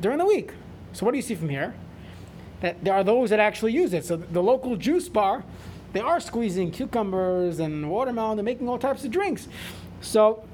during 0.00 0.18
the 0.18 0.26
week. 0.26 0.52
So 0.92 1.04
what 1.04 1.10
do 1.10 1.18
you 1.18 1.22
see 1.22 1.34
from 1.34 1.48
here? 1.48 1.74
That 2.60 2.84
there 2.84 2.94
are 2.94 3.02
those 3.02 3.30
that 3.30 3.40
actually 3.40 3.72
use 3.72 3.94
it. 3.94 4.04
So 4.04 4.16
the 4.16 4.42
local 4.44 4.76
juice 4.76 5.08
bar, 5.08 5.42
they 5.92 6.00
are 6.00 6.20
squeezing 6.20 6.70
cucumbers 6.70 7.58
and 7.58 7.90
watermelon. 7.90 8.36
They're 8.36 8.44
making 8.44 8.68
all 8.68 8.78
types 8.78 9.04
of 9.04 9.10
drinks. 9.10 9.48
So 10.00 10.44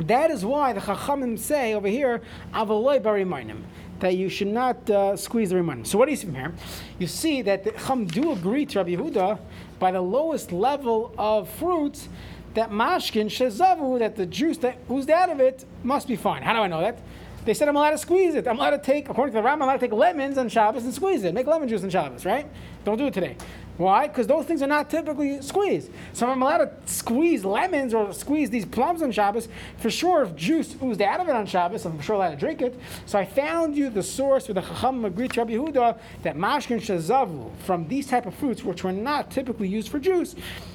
that 0.00 0.30
is 0.30 0.44
why 0.44 0.72
the 0.72 0.80
Chachamim 0.80 1.38
say 1.38 1.74
over 1.74 1.88
here, 1.88 2.20
avaloi 2.54 3.00
barimayim, 3.00 3.62
that 4.00 4.16
you 4.16 4.28
should 4.28 4.48
not 4.48 4.88
uh, 4.90 5.16
squeeze 5.16 5.50
the 5.50 5.56
remaining. 5.56 5.84
So 5.84 5.98
what 5.98 6.06
do 6.06 6.12
you 6.12 6.16
see 6.16 6.26
from 6.26 6.36
here? 6.36 6.54
You 6.98 7.06
see 7.06 7.42
that 7.42 7.64
the 7.64 7.72
Chacham 7.72 8.06
do 8.06 8.32
agree 8.32 8.64
to 8.66 8.78
Rabbi 8.78 8.94
Yehuda 8.94 9.38
by 9.78 9.90
the 9.90 10.00
lowest 10.00 10.52
level 10.52 11.12
of 11.18 11.48
fruits 11.50 12.08
that 12.54 12.70
mashkin 12.70 13.26
shezavu, 13.26 13.98
that 13.98 14.16
the 14.16 14.26
juice 14.26 14.58
that 14.58 14.78
oozed 14.90 15.10
out 15.10 15.30
of 15.30 15.40
it 15.40 15.64
must 15.82 16.08
be 16.08 16.16
fine. 16.16 16.42
How 16.42 16.52
do 16.52 16.60
I 16.60 16.68
know 16.68 16.80
that? 16.80 16.98
They 17.44 17.54
said 17.54 17.68
I'm 17.68 17.76
allowed 17.76 17.92
to 17.92 17.98
squeeze 17.98 18.34
it. 18.34 18.46
I'm 18.46 18.58
allowed 18.58 18.70
to 18.70 18.78
take, 18.78 19.08
according 19.08 19.34
to 19.34 19.40
the 19.40 19.46
Rambam, 19.46 19.54
I'm 19.54 19.62
allowed 19.62 19.74
to 19.74 19.78
take 19.80 19.92
lemons 19.92 20.38
on 20.38 20.48
Shabbos 20.48 20.84
and 20.84 20.92
squeeze 20.92 21.24
it. 21.24 21.32
Make 21.34 21.46
lemon 21.46 21.68
juice 21.68 21.82
on 21.82 21.90
Shabbos, 21.90 22.26
right? 22.26 22.46
Don't 22.84 22.98
do 22.98 23.06
it 23.06 23.14
today. 23.14 23.36
Why? 23.78 24.08
Because 24.08 24.26
those 24.26 24.44
things 24.44 24.60
are 24.60 24.66
not 24.66 24.90
typically 24.90 25.40
squeezed. 25.40 25.92
So 26.12 26.28
I'm 26.28 26.42
allowed 26.42 26.58
to 26.58 26.92
squeeze 26.92 27.44
lemons 27.44 27.94
or 27.94 28.12
squeeze 28.12 28.50
these 28.50 28.66
plums 28.66 29.02
on 29.02 29.12
Shabbos. 29.12 29.48
For 29.78 29.88
sure, 29.88 30.24
if 30.24 30.34
juice 30.34 30.74
oozed 30.82 31.00
out 31.00 31.20
of 31.20 31.28
it 31.28 31.36
on 31.36 31.46
Shabbos, 31.46 31.86
I'm 31.86 32.00
sure 32.00 32.16
allowed 32.16 32.30
to 32.30 32.36
drink 32.36 32.60
it. 32.60 32.78
So 33.06 33.20
I 33.20 33.24
found 33.24 33.76
you 33.76 33.88
the 33.88 34.02
source 34.02 34.48
with 34.48 34.56
the 34.56 34.62
Chacham 34.62 35.02
to 35.02 35.08
Rabbi 35.10 35.52
Yehuda 35.52 35.96
that 36.24 36.36
mashkin 36.36 36.80
shazavu 36.80 37.56
from 37.58 37.86
these 37.86 38.08
type 38.08 38.26
of 38.26 38.34
fruits, 38.34 38.64
which 38.64 38.82
were 38.82 38.92
not 38.92 39.30
typically 39.30 39.68
used 39.68 39.90
for 39.90 40.00
juice, 40.00 40.34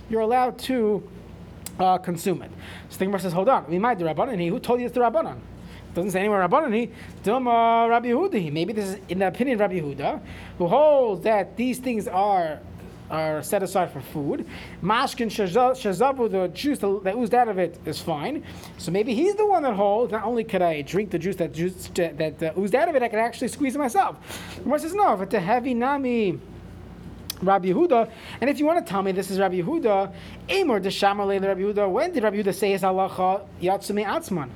you're 0.09 0.21
allowed 0.21 0.57
to 0.59 1.05
uh, 1.79 1.97
consume 1.97 2.41
it. 2.41 2.51
So 2.89 2.99
the 2.99 3.05
Gemara 3.05 3.19
says, 3.19 3.33
hold 3.33 3.49
on, 3.49 3.69
we 3.69 3.79
might 3.79 3.99
the 3.99 4.05
Rabbanan. 4.05 4.47
Who 4.47 4.59
told 4.59 4.79
you 4.79 4.85
it's 4.85 4.95
the 4.95 5.01
Rabbanan? 5.01 5.39
doesn't 5.93 6.11
say 6.11 6.21
anywhere 6.21 6.47
Rabbanani, 6.47 6.89
Dilma 7.23 7.87
Rabbi 7.89 8.07
Yehuda. 8.07 8.51
Maybe 8.51 8.73
this 8.73 8.89
is 8.89 8.97
in 9.09 9.19
the 9.19 9.27
opinion 9.27 9.55
of 9.55 9.59
Rabbi 9.59 9.79
Yehuda, 9.79 10.21
who 10.57 10.67
holds 10.67 11.23
that 11.23 11.55
these 11.55 11.77
things 11.79 12.07
are 12.07 12.59
are 13.13 13.43
set 13.43 13.61
aside 13.61 13.91
for 13.91 14.01
food. 14.01 14.45
Mashkin 14.81 15.27
shazavu, 15.27 16.31
the 16.31 16.47
juice 16.47 16.79
that 16.79 17.15
oozed 17.15 17.33
out 17.35 17.47
of 17.47 17.59
it 17.59 17.79
is 17.85 18.01
fine. 18.01 18.43
So 18.77 18.91
maybe 18.91 19.13
he's 19.13 19.35
the 19.35 19.45
one 19.45 19.61
that 19.63 19.75
holds. 19.75 20.11
Not 20.11 20.23
only 20.23 20.43
could 20.43 20.63
I 20.63 20.81
drink 20.81 21.11
the 21.11 21.19
juice 21.19 21.35
that 21.35 21.53
juice 21.53 21.89
that 21.93 22.41
uh, 22.41 22.59
oozed 22.59 22.73
out 22.73 22.89
of 22.89 22.95
it, 22.95 23.03
I 23.03 23.07
could 23.07 23.19
actually 23.19 23.49
squeeze 23.49 23.75
it 23.75 23.79
myself. 23.79 24.17
The 24.65 24.79
says 24.79 24.95
no. 24.95 25.13
If 25.13 25.21
it's 25.21 25.33
a 25.35 25.39
heavy 25.39 25.73
nami. 25.75 26.39
Rabbi 27.41 27.67
Yehuda. 27.67 28.09
And 28.39 28.49
if 28.49 28.57
you 28.57 28.65
want 28.65 28.85
to 28.85 28.89
tell 28.89 29.01
me 29.03 29.11
this 29.11 29.29
is 29.29 29.37
Rabbi 29.37 29.55
Yehuda, 29.61 30.13
Amor 30.47 30.79
de 30.79 30.87
Shamalei 30.87 31.45
Rabbi 31.45 31.59
Yehuda, 31.59 31.91
when 31.91 32.13
did 32.13 32.23
Rabbi 32.23 32.37
Yehuda 32.37 32.53
say 32.53 32.71
his 32.71 32.83
halacha 32.83 33.45
Yatsume 33.61 34.05
Atzman? 34.05 34.49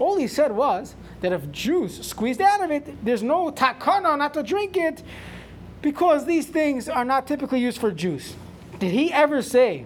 All 0.00 0.16
he 0.16 0.26
said 0.26 0.50
was 0.50 0.96
that 1.20 1.32
if 1.32 1.52
juice 1.52 2.04
squeezed 2.04 2.40
out 2.40 2.64
of 2.64 2.72
it, 2.72 3.04
there's 3.04 3.22
no 3.22 3.52
takana 3.52 4.18
not 4.18 4.34
to 4.34 4.42
drink 4.42 4.76
it. 4.76 5.04
Because 5.82 6.24
these 6.24 6.46
things 6.46 6.88
are 6.88 7.04
not 7.04 7.26
typically 7.26 7.60
used 7.60 7.78
for 7.78 7.90
juice. 7.90 8.34
Did 8.78 8.92
he 8.92 9.12
ever 9.12 9.42
say 9.42 9.84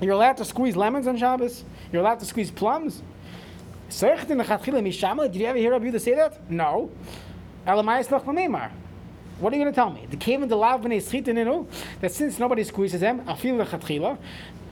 you're 0.00 0.12
allowed 0.12 0.36
to 0.38 0.44
squeeze 0.44 0.76
lemons 0.76 1.06
on 1.06 1.16
Shabbos? 1.16 1.64
You're 1.92 2.02
allowed 2.02 2.20
to 2.20 2.26
squeeze 2.26 2.50
plums? 2.50 3.02
Did 3.88 4.00
you 4.00 5.46
ever 5.46 5.58
hear 5.58 5.72
Rabbi 5.72 5.86
Yehuda 5.86 6.00
say 6.00 6.14
that? 6.14 6.50
No. 6.50 6.90
What 7.66 9.52
are 9.52 9.56
you 9.56 9.62
going 9.62 9.72
to 9.72 9.72
tell 9.72 9.90
me? 9.90 10.06
The 10.10 10.16
cave 10.16 10.42
in 10.42 10.48
the 10.48 10.56
lav 10.56 10.82
that 10.82 12.12
since 12.12 12.38
nobody 12.38 12.62
squeezes 12.62 13.00
them, 13.00 13.22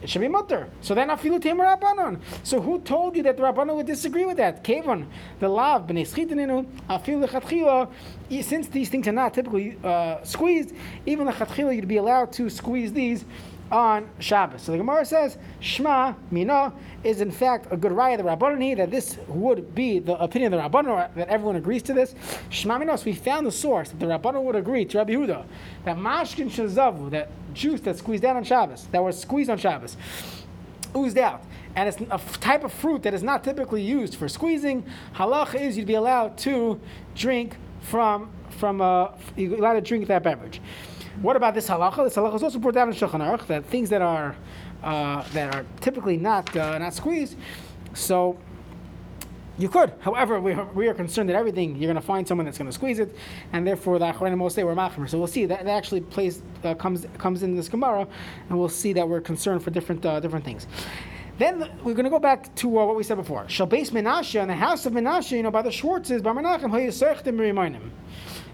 it 0.03 0.09
should 0.09 0.21
be 0.21 0.29
mutter. 0.29 0.69
So 0.81 0.95
then 0.95 1.09
afilu 1.09 1.41
temer 1.41 1.77
rabbanon. 1.77 2.21
So 2.43 2.61
who 2.61 2.81
told 2.81 3.17
you 3.17 3.23
that 3.25 3.37
the 3.37 3.43
rabbanon 3.43 3.77
would 3.77 3.87
disagree 3.87 4.25
with 4.25 4.37
that? 4.37 4.63
Kevon, 4.65 5.07
the 5.41 5.49
lav 5.49 5.87
b'nei 5.87 6.07
schitinu, 6.07 6.67
afilu 6.89 7.27
lechatchila. 7.27 7.91
Since 8.43 8.69
these 8.69 8.89
things 8.89 9.09
are 9.09 9.13
not 9.13 9.35
typically 9.35 9.77
uh, 9.83 10.23
squeezed, 10.23 10.75
even 11.07 11.27
lechatchila 11.27 11.75
you'd 11.75 11.89
be 11.89 11.97
allowed 11.97 12.33
to 12.33 12.49
squeeze 12.51 12.93
these 12.93 13.25
on 13.71 14.09
Shabbos. 14.19 14.63
So 14.63 14.73
the 14.73 14.79
Gemara 14.79 15.05
says, 15.05 15.39
Shema 15.61 16.15
Mina 16.31 16.73
is 17.05 17.21
in 17.21 17.31
fact 17.31 17.67
a 17.71 17.77
good 17.77 17.93
raya 17.93 18.17
the 18.17 18.23
Rabbanon 18.23 18.77
that 18.77 18.91
this 18.91 19.19
would 19.29 19.75
be 19.75 19.99
the 19.99 20.15
opinion 20.15 20.55
of 20.55 20.73
the 20.73 20.79
Rabbanon, 20.79 21.15
that 21.15 21.29
everyone 21.29 21.57
agrees 21.57 21.83
to 21.85 21.93
this. 21.93 22.15
Shema 22.51 22.79
Mina, 22.79 22.97
so 22.97 23.05
we 23.05 23.13
found 23.13 23.47
the 23.47 23.53
source 23.53 23.91
that 23.91 24.01
the 24.01 24.07
Rabbanon 24.07 24.43
would 24.43 24.57
agree 24.57 24.85
to 24.87 24.99
Rabbi 24.99 25.13
Huda 25.13 25.45
that 25.85 25.97
Mashkin 25.97 26.51
Shazavu, 26.51 27.11
that 27.11 27.31
juice 27.55 27.81
that 27.83 27.97
squeezed 27.97 28.25
out 28.25 28.37
on 28.37 28.45
Shabbos, 28.45 28.87
that 28.91 29.03
was 29.03 29.21
squeezed 29.21 29.51
on 29.51 29.59
Shabbos, 29.59 29.97
oozed 30.97 31.19
out. 31.19 31.43
And 31.77 31.89
it's 31.89 31.99
a 32.11 32.19
type 32.41 32.65
of 32.65 32.73
fruit 32.73 33.03
that 33.03 33.15
is 33.15 33.23
not 33.23 33.45
typically 33.45 33.83
used 33.83 34.17
for 34.17 34.29
squeezing. 34.29 34.85
Halach 35.15 35.55
is 35.55 35.77
you'd 35.77 35.87
be 35.87 35.95
allowed 35.95 36.37
to 36.39 36.81
drink 37.15 37.57
from 37.81 38.31
from 38.51 38.81
uh, 38.81 39.09
you're 39.37 39.55
allowed 39.55 39.75
to 39.75 39.81
drink 39.81 40.09
that 40.09 40.23
beverage. 40.23 40.61
What 41.23 41.35
about 41.35 41.55
this 41.55 41.69
halacha? 41.69 42.05
This 42.05 42.15
halacha 42.15 42.37
is 42.37 42.43
also 42.45 42.61
brought 42.61 42.75
down 42.75 42.89
in 42.89 42.95
Shulchan 42.95 43.21
Aruch 43.21 43.47
that 43.49 43.65
things 43.65 43.91
that 43.91 44.03
are 44.03 44.37
uh, 44.85 45.25
that 45.33 45.53
are 45.53 45.65
typically 45.81 46.17
not 46.17 46.55
uh, 46.57 46.79
not 46.79 46.95
squeezed. 46.95 47.37
So 47.93 48.39
you 49.59 49.69
could. 49.69 49.93
However, 49.99 50.41
we 50.41 50.53
are, 50.53 50.65
we 50.67 50.87
are 50.87 50.95
concerned 50.95 51.29
that 51.29 51.35
everything 51.35 51.75
you're 51.75 51.93
going 51.93 52.01
to 52.01 52.07
find 52.07 52.27
someone 52.29 52.45
that's 52.45 52.59
going 52.59 52.71
to 52.71 52.73
squeeze 52.73 53.01
it, 53.01 53.17
and 53.53 53.67
therefore 53.67 53.99
the 53.99 54.05
Achronim 54.05 54.39
will 54.39 54.49
say 54.49 54.63
we're 54.63 54.77
machmer. 54.77 55.11
So 55.11 55.19
we'll 55.19 55.27
see 55.27 55.45
that, 55.47 55.65
that 55.65 55.71
actually 55.71 56.03
plays 56.03 56.41
uh, 56.63 56.75
comes 56.75 57.05
comes 57.19 57.43
in 57.43 57.57
this 57.57 57.69
Gemara, 57.69 58.07
and 58.49 58.57
we'll 58.57 58.69
see 58.69 58.93
that 58.93 59.09
we're 59.09 59.21
concerned 59.21 59.65
for 59.65 59.71
different 59.71 60.07
uh, 60.07 60.21
different 60.21 60.45
things. 60.45 60.69
Then 61.39 61.69
we're 61.83 61.95
going 61.95 62.05
to 62.05 62.11
go 62.11 62.21
back 62.21 62.55
to 62.57 62.79
uh, 62.79 62.87
what 62.87 62.95
we 62.95 63.03
said 63.03 63.17
before. 63.17 63.45
Shalbeis 63.45 63.91
Menashe, 63.91 64.41
in 64.41 64.47
the 64.49 64.55
house 64.55 64.87
of 64.87 64.93
Menashe, 64.93 65.33
you 65.33 65.43
know, 65.43 65.51
by 65.51 65.63
the 65.63 65.71
Schwartzes, 65.71 66.23
by 66.23 66.33
Menachem, 66.33 66.71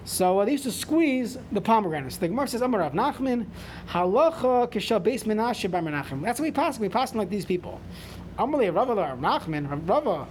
so 0.05 0.38
uh, 0.38 0.45
they 0.45 0.53
used 0.53 0.64
to 0.64 0.73
squeeze 0.73 1.38
the 1.53 1.61
pomegranates. 1.61 2.19
The 2.19 2.29
Gemara 2.29 2.47
says, 2.49 2.61
Amar 2.61 2.81
Rav 2.81 2.93
Nachman, 2.93 3.47
halacha 3.88 4.71
kishal 4.71 5.03
beis 5.03 5.25
menashe 5.25 5.71
bar 5.71 5.81
Menachem. 5.81 6.23
That's 6.23 6.38
what 6.38 6.45
we 6.45 6.53
pass. 6.53 6.79
We 6.79 6.90
pass 6.90 7.14
like 7.14 7.31
these 7.31 7.47
people. 7.47 7.81
Amalei 8.38 8.75
Rav 8.75 8.88
Rav 8.88 9.19
Nachman, 9.19 9.88
Rav 9.88 10.29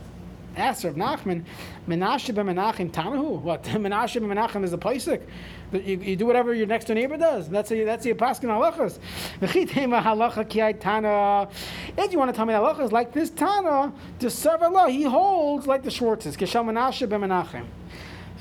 asked 0.56 0.84
Rav 0.84 0.94
Nachman, 0.94 1.44
Menashe 1.88 2.36
bar 2.36 2.44
Menachem 2.46 2.92
tanahu. 2.92 3.42
What 3.42 3.64
Menashe 3.64 4.22
bar 4.22 4.30
Menachem 4.30 4.64
is 4.64 4.74
a 4.74 4.78
paisik. 4.78 5.24
You, 5.72 5.98
you, 5.98 6.16
do 6.16 6.28
whatever 6.28 6.54
your 6.54 6.68
next 6.68 6.86
door 6.86 6.94
neighbor 6.96 7.18
does. 7.18 7.50
That's 7.50 7.72
a, 7.72 7.84
that's 7.84 8.06
your 8.06 8.16
paskin 8.16 8.50
halachas. 8.50 9.00
V'chitema 9.42 10.04
halacha 10.04 10.46
kiai 10.46 10.80
tana. 10.80 11.50
If 11.98 12.12
you 12.12 12.20
want 12.20 12.30
to 12.30 12.38
tell 12.38 12.46
me 12.46 12.54
halachas 12.54 12.92
like 12.92 13.12
this 13.12 13.32
tana, 13.32 13.92
to 14.20 14.30
serve 14.30 14.62
Allah, 14.62 14.92
he 14.92 15.02
holds 15.02 15.66
like 15.66 15.82
the 15.82 15.90
Schwartzes. 15.90 16.38
Kishal 16.38 16.64
Menashe 16.64 17.10
bar 17.10 17.18
Menachem. 17.18 17.66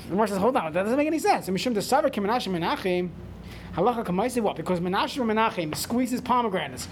The 0.03 0.09
Gemara 0.09 0.27
says, 0.27 0.37
hold 0.37 0.57
on, 0.57 0.73
that 0.73 0.83
doesn't 0.83 0.97
make 0.97 1.07
any 1.07 1.19
sense. 1.19 1.47
Mishum 1.49 1.73
desaver 1.73 2.11
kemenashe 2.11 2.51
menachem, 2.51 3.09
halacha 3.73 4.05
kamaisi 4.05 4.41
what? 4.41 4.55
Because 4.55 4.79
menachem 4.79 5.75
squeezes 5.75 6.21
pomegranates 6.21 6.87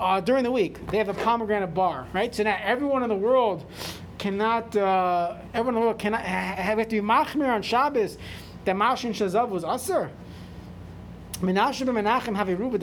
uh, 0.00 0.20
during 0.20 0.44
the 0.44 0.52
week. 0.52 0.86
They 0.88 0.98
have 0.98 1.08
a 1.08 1.14
pomegranate 1.14 1.74
bar, 1.74 2.06
right? 2.12 2.34
So 2.34 2.42
now 2.42 2.58
everyone 2.62 3.02
in 3.02 3.08
the 3.08 3.14
world 3.14 3.64
cannot, 4.18 4.74
uh, 4.76 5.36
everyone 5.52 5.74
in 5.74 5.80
the 5.80 5.86
world 5.86 5.98
cannot 5.98 6.22
have, 6.22 6.78
have 6.78 6.88
to 6.88 7.00
be 7.00 7.06
machmir 7.06 7.48
on 7.48 7.62
Shabbos. 7.62 8.18
That 8.64 8.74
Mashin 8.74 9.10
Shazav 9.10 9.48
was 9.48 9.62
usher. 9.62 10.10
Menachem 11.40 12.34
have 12.34 12.48
a 12.48 12.56
ruba. 12.56 12.78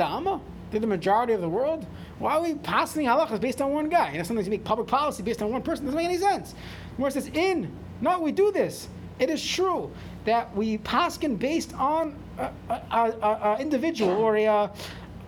They're 0.72 0.80
the 0.80 0.88
majority 0.88 1.34
of 1.34 1.42
the 1.42 1.50
world. 1.50 1.86
Why 2.20 2.36
are 2.36 2.42
we 2.42 2.56
passing 2.56 3.06
halachas 3.06 3.42
based 3.42 3.62
on 3.62 3.74
one 3.74 3.90
guy? 3.90 4.12
You 4.12 4.20
know, 4.20 4.24
sometimes 4.24 4.48
you 4.48 4.52
make 4.52 4.64
public 4.64 4.88
policy 4.88 5.24
based 5.24 5.42
on 5.42 5.52
one 5.52 5.62
person. 5.62 5.86
Doesn't 5.86 5.98
make 5.98 6.08
any 6.08 6.18
sense. 6.18 6.56
Where 6.96 7.10
it 7.10 7.12
says 7.12 7.28
in, 7.28 7.72
no, 8.00 8.20
we 8.20 8.32
do 8.32 8.52
this. 8.52 8.88
It 9.20 9.30
is 9.30 9.46
true 9.46 9.92
that 10.26 10.56
we 10.56 10.78
paskin 10.80 11.38
based 11.38 11.74
on 11.76 12.16
an 12.38 13.62
individual 13.62 14.12
or 14.12 14.36
a, 14.38 14.72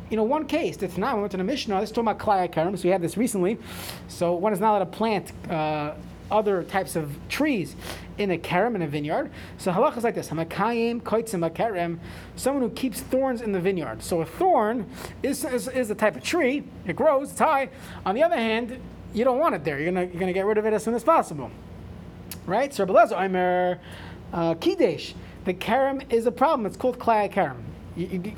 you 0.09 0.17
know, 0.17 0.23
one 0.23 0.47
case. 0.47 0.77
That's 0.77 0.97
not. 0.97 1.15
We 1.15 1.21
went 1.21 1.31
to 1.31 1.37
the 1.37 1.43
Mishnah. 1.43 1.79
This 1.79 1.89
is 1.89 1.95
talking 1.95 2.09
about 2.09 2.19
klaya 2.19 2.51
karam. 2.51 2.75
So 2.77 2.83
we 2.83 2.89
had 2.89 3.01
this 3.01 3.17
recently. 3.17 3.57
So 4.07 4.33
one 4.33 4.53
is 4.53 4.59
not 4.59 4.71
allowed 4.71 4.79
to 4.79 4.97
plant 4.97 5.31
uh, 5.49 5.93
other 6.31 6.63
types 6.63 6.95
of 6.95 7.15
trees 7.29 7.75
in 8.17 8.31
a 8.31 8.37
karam 8.37 8.75
in 8.75 8.81
a 8.81 8.87
vineyard. 8.87 9.29
So 9.57 9.71
halach 9.71 9.97
is 9.97 10.03
like 10.03 10.15
this: 10.15 10.29
hamakayim 10.29 11.01
koitzim 11.01 11.47
karem. 11.51 11.99
Someone 12.35 12.63
who 12.63 12.69
keeps 12.71 13.01
thorns 13.01 13.41
in 13.41 13.51
the 13.51 13.59
vineyard. 13.59 14.01
So 14.01 14.21
a 14.21 14.25
thorn 14.25 14.89
is, 15.21 15.43
is, 15.45 15.67
is 15.67 15.91
a 15.91 15.95
type 15.95 16.15
of 16.15 16.23
tree. 16.23 16.63
It 16.87 16.95
grows. 16.95 17.31
It's 17.31 17.39
high. 17.39 17.69
On 18.05 18.15
the 18.15 18.23
other 18.23 18.37
hand, 18.37 18.79
you 19.13 19.23
don't 19.23 19.37
want 19.37 19.55
it 19.55 19.63
there. 19.63 19.79
You're 19.79 19.91
gonna 19.91 20.05
you're 20.05 20.19
gonna 20.19 20.33
get 20.33 20.45
rid 20.45 20.57
of 20.57 20.65
it 20.65 20.73
as 20.73 20.83
soon 20.83 20.95
as 20.95 21.03
possible 21.03 21.51
right? 22.45 22.73
So 22.73 22.85
Rabbi 22.85 23.25
Omer 23.25 23.79
uh, 24.33 24.55
Kidesh. 24.55 25.13
The 25.45 25.53
karam 25.53 26.01
is 26.09 26.25
a 26.25 26.31
problem. 26.31 26.65
It's 26.65 26.77
called 26.77 26.97
klaya 26.97 27.31
karam. 27.31 27.63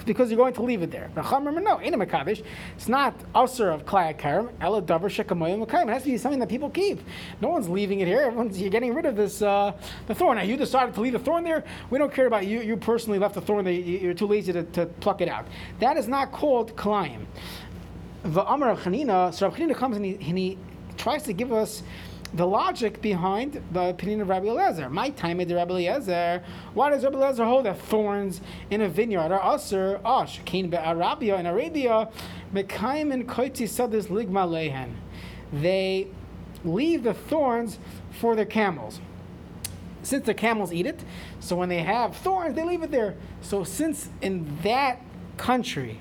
because 0.06 0.30
you're 0.30 0.38
going 0.38 0.54
to 0.54 0.62
leave 0.62 0.84
it 0.84 0.92
there. 0.92 1.10
No, 1.16 1.80
ain't 1.82 1.96
a 1.96 1.98
makavish. 1.98 2.44
It's 2.76 2.88
not 2.88 3.16
usher 3.34 3.70
of 3.70 3.86
klaya 3.86 4.16
karam. 4.16 4.50
Ela 4.62 4.82
davar 4.82 5.10
shekamoyim 5.10 5.66
makayim. 5.66 5.88
It 5.88 5.94
has 5.94 6.04
to 6.04 6.10
be 6.10 6.18
something 6.18 6.40
that 6.42 6.50
people 6.50 6.70
keep. 6.70 7.00
No 7.42 7.48
one's 7.48 7.70
leaving 7.70 8.02
it 8.02 8.08
here. 8.08 8.22
Everyone's 8.22 8.60
you're 8.60 8.70
getting 8.70 8.94
rid 8.94 9.06
of 9.06 9.16
this 9.16 9.42
uh, 9.42 9.72
the 10.06 10.14
thorn. 10.14 10.38
Now 10.38 10.44
you 10.44 10.58
decided 10.58 10.94
to 10.96 11.02
leave 11.02 11.14
the 11.14 11.20
thorn 11.20 11.44
there. 11.44 11.64
We 11.90 11.98
don't 11.98 12.14
care 12.14 12.28
about 12.28 12.46
you. 12.46 12.62
You 12.62 12.78
personally 12.78 13.20
left 13.20 13.36
the 13.36 13.42
thorn 13.42 13.66
there. 13.66 13.74
You're 13.74 14.14
too 14.14 14.28
lazy 14.28 14.54
to, 14.54 14.64
to 14.64 14.86
pluck 14.86 15.22
it 15.22 15.30
out. 15.30 15.48
That 15.80 15.98
is 15.98 16.08
not 16.08 16.32
called 16.32 16.76
kalayim. 16.76 17.26
The 18.24 18.44
Amar 18.44 18.72
of 18.72 18.80
Chanina. 18.82 19.34
So 19.34 19.48
Rav 19.48 19.56
Chanina 19.56 19.76
comes 19.76 19.96
and 19.96 20.06
he, 20.06 20.16
and 20.16 20.38
he 20.38 20.58
tries 20.98 21.24
to 21.24 21.34
give 21.34 21.54
us 21.54 21.84
the 22.38 22.46
logic 22.46 23.02
behind 23.02 23.62
the 23.72 23.90
opinion 23.90 24.22
of 24.22 24.30
Rabbi 24.30 24.48
Eliezer. 24.48 24.90
My 24.90 25.10
time 25.10 25.42
at 25.42 25.50
Rabbi 25.50 25.72
Eliezer. 25.72 26.44
Why 26.76 26.92
does 26.92 27.04
Rabbi 27.04 27.18
Eliezer 27.18 27.46
hold 27.46 27.66
that 27.66 27.80
thorns 27.82 28.42
in 28.70 28.82
a 28.82 28.88
vineyard 28.88 29.32
are 29.32 29.44
usher? 29.44 30.00
Osh, 30.06 30.40
Cain 30.46 30.72
Arabia 30.72 31.38
in 31.38 31.48
Arabia, 31.48 32.10
Mekayim 32.54 33.12
and 33.12 33.28
Koiti 33.28 33.68
Sadis 33.68 34.08
Ligma 34.08 34.48
Lehen. 34.48 34.96
They 35.52 36.08
leave 36.64 37.04
the 37.04 37.16
thorns 37.16 37.80
for 38.12 38.36
their 38.36 38.46
camels. 38.46 39.02
Since 40.04 40.28
the 40.28 40.36
camels 40.36 40.72
eat 40.72 40.86
it, 40.86 41.04
so 41.40 41.56
when 41.56 41.70
they 41.70 41.82
have 41.82 42.16
thorns, 42.16 42.56
they 42.56 42.64
leave 42.64 42.84
it 42.84 42.92
there. 42.92 43.16
So 43.42 43.64
since 43.64 44.10
in 44.22 44.60
that 44.62 45.02
country 45.38 46.00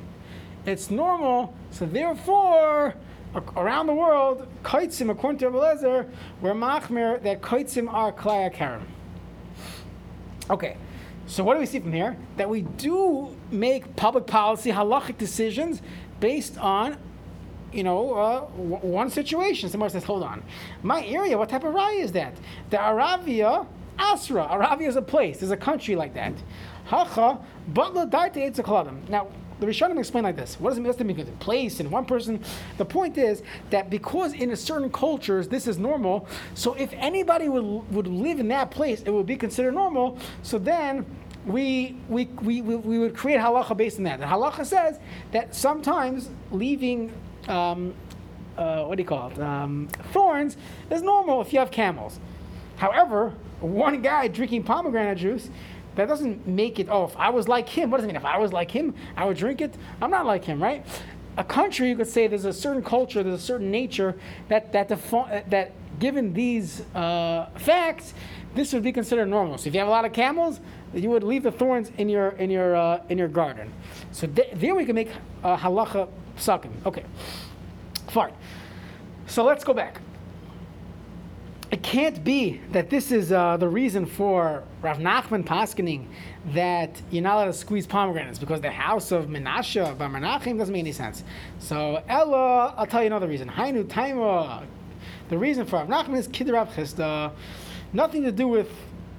it's 0.66 0.90
normal, 0.90 1.54
so 1.70 1.86
therefore 1.86 2.94
around 3.56 3.86
the 3.86 3.94
world, 3.94 4.46
kaitzim, 4.62 5.10
according 5.10 5.38
to 5.38 5.50
Rebbe 5.50 6.06
were 6.40 6.54
machmir 6.54 7.22
that 7.22 7.40
kaitzim 7.40 7.92
are 7.92 8.12
klaya. 8.12 8.80
Okay, 10.48 10.76
so 11.26 11.42
what 11.42 11.54
do 11.54 11.60
we 11.60 11.66
see 11.66 11.80
from 11.80 11.92
here? 11.92 12.16
That 12.36 12.48
we 12.48 12.62
do 12.62 13.36
make 13.50 13.96
public 13.96 14.26
policy 14.26 14.70
halachic 14.70 15.18
decisions 15.18 15.82
based 16.20 16.56
on, 16.58 16.96
you 17.72 17.82
know, 17.82 18.14
uh, 18.14 18.40
w- 18.56 18.76
one 18.76 19.10
situation. 19.10 19.68
Somebody 19.68 19.92
says, 19.92 20.04
hold 20.04 20.22
on, 20.22 20.42
my 20.82 21.04
area, 21.04 21.36
what 21.36 21.48
type 21.48 21.64
of 21.64 21.74
raya 21.74 22.00
is 22.00 22.12
that? 22.12 22.34
The 22.70 22.76
Aravia 22.76 23.66
Asra. 23.98 24.46
Aravia 24.46 24.88
is 24.88 24.96
a 24.96 25.02
place. 25.02 25.38
There's 25.38 25.50
a 25.50 25.56
country 25.56 25.96
like 25.96 26.14
that. 26.14 26.32
Hacha, 26.86 27.38
but 27.68 27.94
Now, 27.94 29.28
the 29.58 29.66
Rishonim 29.66 29.98
explain 29.98 30.24
like 30.24 30.36
this. 30.36 30.60
What 30.60 30.70
does 30.70 30.78
it 30.78 30.82
mean? 30.82 31.16
Mean 31.16 31.28
a 31.28 31.32
place 31.32 31.80
and 31.80 31.90
one 31.90 32.04
person? 32.04 32.42
The 32.78 32.84
point 32.84 33.16
is 33.16 33.42
that 33.70 33.88
because 33.90 34.34
in 34.34 34.50
a 34.50 34.56
certain 34.56 34.90
cultures 34.90 35.48
this 35.48 35.66
is 35.66 35.78
normal, 35.78 36.28
so 36.54 36.74
if 36.74 36.92
anybody 36.94 37.48
would, 37.48 37.64
would 37.94 38.06
live 38.06 38.40
in 38.40 38.48
that 38.48 38.70
place, 38.70 39.02
it 39.02 39.10
would 39.10 39.26
be 39.26 39.36
considered 39.36 39.74
normal. 39.74 40.18
So 40.42 40.58
then 40.58 41.06
we, 41.46 41.96
we, 42.08 42.26
we, 42.42 42.60
we 42.60 42.98
would 42.98 43.16
create 43.16 43.38
halacha 43.38 43.76
based 43.76 43.98
on 43.98 44.04
that. 44.04 44.18
The 44.18 44.26
halacha 44.26 44.66
says 44.66 44.98
that 45.32 45.54
sometimes 45.54 46.28
leaving, 46.50 47.12
um, 47.48 47.94
uh, 48.58 48.84
what 48.84 48.96
do 48.96 49.02
you 49.02 49.08
call 49.08 49.30
it, 49.30 49.38
um, 49.38 49.88
thorns 50.12 50.56
is 50.90 51.02
normal 51.02 51.40
if 51.40 51.52
you 51.52 51.60
have 51.60 51.70
camels. 51.70 52.18
However, 52.76 53.32
one 53.60 54.02
guy 54.02 54.28
drinking 54.28 54.64
pomegranate 54.64 55.18
juice 55.18 55.48
that 55.96 56.08
doesn't 56.08 56.46
make 56.46 56.78
it, 56.78 56.88
oh, 56.90 57.04
if 57.04 57.16
I 57.16 57.30
was 57.30 57.48
like 57.48 57.68
him, 57.68 57.90
what 57.90 57.98
does 57.98 58.04
it 58.04 58.08
mean? 58.08 58.16
If 58.16 58.24
I 58.24 58.38
was 58.38 58.52
like 58.52 58.70
him, 58.70 58.94
I 59.16 59.24
would 59.24 59.36
drink 59.36 59.60
it. 59.60 59.74
I'm 60.00 60.10
not 60.10 60.26
like 60.26 60.44
him, 60.44 60.62
right? 60.62 60.86
a 61.36 61.44
country, 61.44 61.88
you 61.88 61.96
could 61.96 62.08
say 62.08 62.26
there's 62.26 62.44
a 62.44 62.52
certain 62.52 62.82
culture, 62.82 63.22
there's 63.22 63.40
a 63.40 63.44
certain 63.44 63.70
nature 63.70 64.14
that 64.48 64.72
that 64.72 64.88
defi- 64.88 65.42
that 65.48 65.72
given 65.98 66.32
these 66.32 66.80
uh, 66.94 67.48
facts, 67.56 68.14
this 68.54 68.72
would 68.72 68.82
be 68.82 68.92
considered 68.92 69.26
normal. 69.26 69.58
So 69.58 69.68
if 69.68 69.74
you 69.74 69.80
have 69.80 69.88
a 69.88 69.90
lot 69.90 70.04
of 70.04 70.12
camels, 70.12 70.60
you 70.94 71.10
would 71.10 71.22
leave 71.22 71.42
the 71.42 71.52
thorns 71.52 71.90
in 71.98 72.08
your 72.08 72.30
in 72.30 72.50
your 72.50 72.74
uh, 72.74 73.02
in 73.08 73.18
your 73.18 73.28
garden. 73.28 73.72
So 74.12 74.26
th- 74.26 74.52
there 74.54 74.74
we 74.74 74.84
can 74.84 74.94
make 74.94 75.10
halacha 75.42 76.08
psakim. 76.38 76.70
Okay, 76.86 77.04
fine. 78.08 78.32
So 79.26 79.44
let's 79.44 79.64
go 79.64 79.74
back. 79.74 80.00
It 81.76 81.82
can't 81.82 82.24
be 82.24 82.62
that 82.72 82.88
this 82.88 83.12
is 83.12 83.32
uh, 83.32 83.58
the 83.58 83.68
reason 83.68 84.06
for 84.06 84.62
Rav 84.80 84.96
Nachman 84.96 85.44
paskening 85.44 86.06
that 86.54 87.02
you're 87.10 87.22
not 87.22 87.34
allowed 87.34 87.44
to 87.44 87.52
squeeze 87.52 87.86
pomegranates 87.86 88.38
because 88.38 88.62
the 88.62 88.70
house 88.70 89.12
of 89.12 89.26
Menashe 89.26 89.98
by 89.98 90.06
Menachem 90.06 90.56
doesn't 90.56 90.72
make 90.72 90.80
any 90.80 90.92
sense. 90.92 91.22
So 91.58 92.02
Ella, 92.08 92.72
I'll 92.78 92.86
tell 92.86 93.02
you 93.02 93.08
another 93.08 93.28
reason. 93.28 93.46
Hainu 93.50 93.84
Taima. 93.84 94.64
The 95.28 95.36
reason 95.36 95.66
for 95.66 95.84
Rav 95.84 95.88
Nachman 95.88 96.16
is 96.16 96.28
Kid 96.28 96.48
Rav 96.48 96.70
Chisda. 96.74 97.32
Nothing 97.92 98.22
to 98.22 98.32
do 98.32 98.48
with 98.48 98.70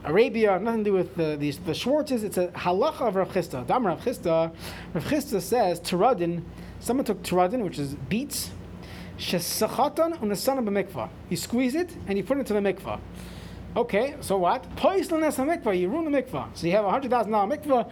Arabia, 0.04 0.58
nothing 0.58 0.84
to 0.84 0.90
do 0.90 0.94
with 0.94 1.16
the, 1.16 1.38
the, 1.38 1.52
the 1.52 1.74
Schwartzes. 1.74 2.24
It's 2.24 2.40
a 2.40 2.48
halacha 2.48 3.02
of 3.02 3.18
Rav 3.18 3.32
Chisda. 3.32 3.68
Dam 3.68 3.86
Rav 3.86 4.02
Chisda. 4.04 4.52
Rav 4.96 5.04
Chisda 5.04 5.44
says 5.44 5.80
Turadin. 5.80 6.42
Someone 6.80 7.06
took 7.06 7.22
Turadin, 7.22 7.64
which 7.64 7.78
is 7.78 7.94
beets, 7.94 8.50
Shesachatan 9.18 10.22
on 10.22 10.30
the 10.30 10.36
son 10.36 10.58
of 10.58 10.68
a 10.68 10.72
mikvah. 10.72 11.10
You 11.30 11.38
squeeze 11.38 11.76
it 11.76 11.96
and 12.08 12.18
you 12.18 12.24
put 12.24 12.38
it 12.38 12.42
into 12.42 12.54
the 12.54 12.60
mikvah. 12.60 13.00
Okay, 13.76 14.16
so 14.22 14.38
what? 14.38 14.64
Poislan 14.76 15.24
as 15.24 15.38
a 15.40 15.44
mikvah, 15.44 15.78
you 15.78 15.90
ruin 15.90 16.12
the 16.12 16.22
mikvah. 16.22 16.48
So 16.56 16.68
you 16.68 16.74
have 16.74 16.86
a 16.86 16.90
hundred 16.90 17.12
thousand 17.12 17.32
dollar 17.32 17.56
mikvah, 17.56 17.92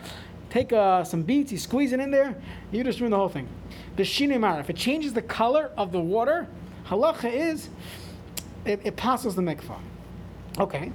take 0.50 0.72
uh, 0.74 1.04
some 1.04 1.24
beets, 1.24 1.52
you 1.52 1.58
squeeze 1.58 1.94
it 1.94 2.00
in 2.00 2.12
there, 2.12 2.36
you 2.72 2.84
just 2.84 3.00
ruin 3.00 3.12
the 3.12 3.18
whole 3.18 3.30
thing. 3.30 3.48
B'shinei 3.98 4.60
if 4.60 4.70
it 4.70 4.76
changes 4.76 5.14
the 5.14 5.22
color 5.22 5.72
of 5.78 5.92
the 5.92 6.00
water, 6.00 6.48
halacha 6.88 7.32
is 7.32 7.70
it, 8.66 8.82
it 8.84 8.96
passes 8.96 9.36
the 9.36 9.42
mikvah. 9.42 9.80
Okay. 10.60 10.92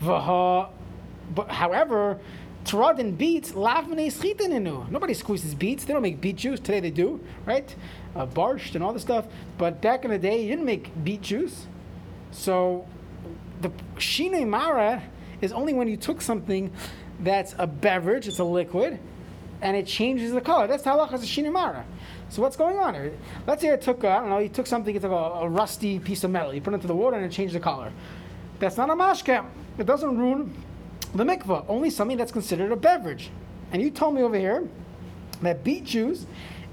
But 0.00 1.48
however, 1.48 2.18
Taradin 2.64 3.16
beets, 3.16 3.52
lavmane 3.52 4.12
schitininu. 4.12 4.90
Nobody 4.90 5.14
squeezes 5.14 5.54
beets. 5.54 5.84
They 5.84 5.92
don't 5.92 6.02
make 6.02 6.20
beet 6.20 6.36
juice. 6.36 6.58
Today 6.58 6.80
they 6.80 6.90
do, 6.90 7.20
right? 7.44 7.74
Uh, 8.16 8.58
and 8.74 8.82
all 8.82 8.92
this 8.92 9.02
stuff. 9.02 9.26
But 9.58 9.80
back 9.80 10.04
in 10.04 10.10
the 10.10 10.18
day, 10.18 10.42
you 10.42 10.48
didn't 10.48 10.64
make 10.64 10.90
beet 11.04 11.22
juice. 11.22 11.66
So 12.30 12.86
the 13.60 13.70
shine 13.98 14.48
mara 14.48 15.02
is 15.40 15.52
only 15.52 15.74
when 15.74 15.88
you 15.88 15.96
took 15.96 16.20
something 16.20 16.72
that's 17.20 17.54
a 17.58 17.66
beverage, 17.66 18.28
it's 18.28 18.38
a 18.38 18.44
liquid, 18.44 18.98
and 19.62 19.76
it 19.76 19.86
changes 19.86 20.32
the 20.32 20.40
color. 20.40 20.66
That's 20.66 20.84
halacha 20.84 21.14
is 21.14 21.28
shine 21.28 21.52
mara. 21.52 21.84
So 22.28 22.42
what's 22.42 22.56
going 22.56 22.78
on 22.78 22.94
here? 22.94 23.12
Let's 23.46 23.62
say 23.62 23.72
I 23.72 23.76
took, 23.76 24.04
uh, 24.04 24.08
I 24.08 24.20
don't 24.20 24.28
know, 24.28 24.38
you 24.38 24.48
took 24.48 24.66
something, 24.66 24.94
it's 24.94 25.04
like 25.04 25.12
a, 25.12 25.14
a, 25.14 25.48
rusty 25.48 25.98
piece 25.98 26.24
of 26.24 26.30
metal, 26.30 26.52
you 26.52 26.60
put 26.60 26.72
it 26.72 26.76
into 26.76 26.88
the 26.88 26.94
water 26.94 27.16
and 27.16 27.24
it 27.24 27.30
changed 27.30 27.54
the 27.54 27.60
color. 27.60 27.92
That's 28.58 28.76
not 28.76 28.90
a 28.90 28.94
mashke. 28.94 29.44
It 29.78 29.86
doesn't 29.86 30.18
ruin 30.18 30.52
the 31.14 31.24
mikvah, 31.24 31.64
only 31.68 31.90
something 31.90 32.16
that's 32.16 32.32
considered 32.32 32.72
a 32.72 32.76
beverage. 32.76 33.30
And 33.72 33.80
you 33.80 33.90
told 33.90 34.14
me 34.14 34.22
over 34.22 34.38
here 34.38 34.68
that 35.42 35.62
beet 35.62 35.84
juice 35.84 36.26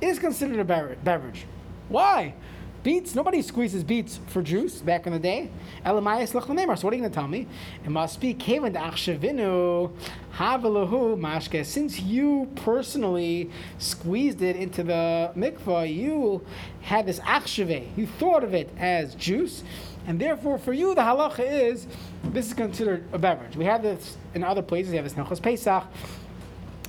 is 0.03 0.19
considered 0.19 0.59
a 0.59 0.95
beverage. 1.03 1.45
Why? 1.89 2.35
Beets, 2.83 3.15
nobody 3.15 3.41
squeezes 3.41 3.81
beets 3.81 4.19
for 4.27 4.41
juice 4.41 4.81
back 4.81 5.07
in 5.07 5.13
the 5.13 5.19
day. 5.19 5.49
Elamayas 5.85 6.33
lechlamemar. 6.33 6.77
So 6.77 6.85
what 6.85 6.93
are 6.93 6.97
you 6.97 7.01
going 7.01 7.11
to 7.11 7.15
tell 7.15 7.29
me? 7.29 7.47
It 7.85 7.89
must 7.89 8.19
be 8.19 8.33
kevan 8.33 8.73
achshavinu 8.73 9.89
havalahu 10.35 11.17
mashke. 11.17 11.65
Since 11.65 12.01
you 12.01 12.51
personally 12.55 13.49
squeezed 13.77 14.41
it 14.41 14.57
into 14.57 14.83
the 14.83 15.31
mikvah, 15.37 15.93
you 15.93 16.45
had 16.81 17.05
this 17.05 17.19
achshave. 17.21 17.87
You 17.95 18.05
thought 18.05 18.43
of 18.43 18.53
it 18.53 18.69
as 18.77 19.15
juice. 19.15 19.63
And 20.05 20.19
therefore, 20.19 20.57
for 20.57 20.73
you, 20.73 20.93
the 20.93 21.01
halacha 21.01 21.71
is 21.71 21.87
this 22.25 22.47
is 22.47 22.53
considered 22.53 23.05
a 23.13 23.17
beverage. 23.17 23.55
We 23.55 23.63
have 23.63 23.81
this 23.81 24.17
in 24.33 24.43
other 24.43 24.61
places. 24.61 24.91
We 24.91 24.97
have 24.97 25.05
this 25.05 25.13
Nechos 25.13 25.41
Pesach. 25.41 25.85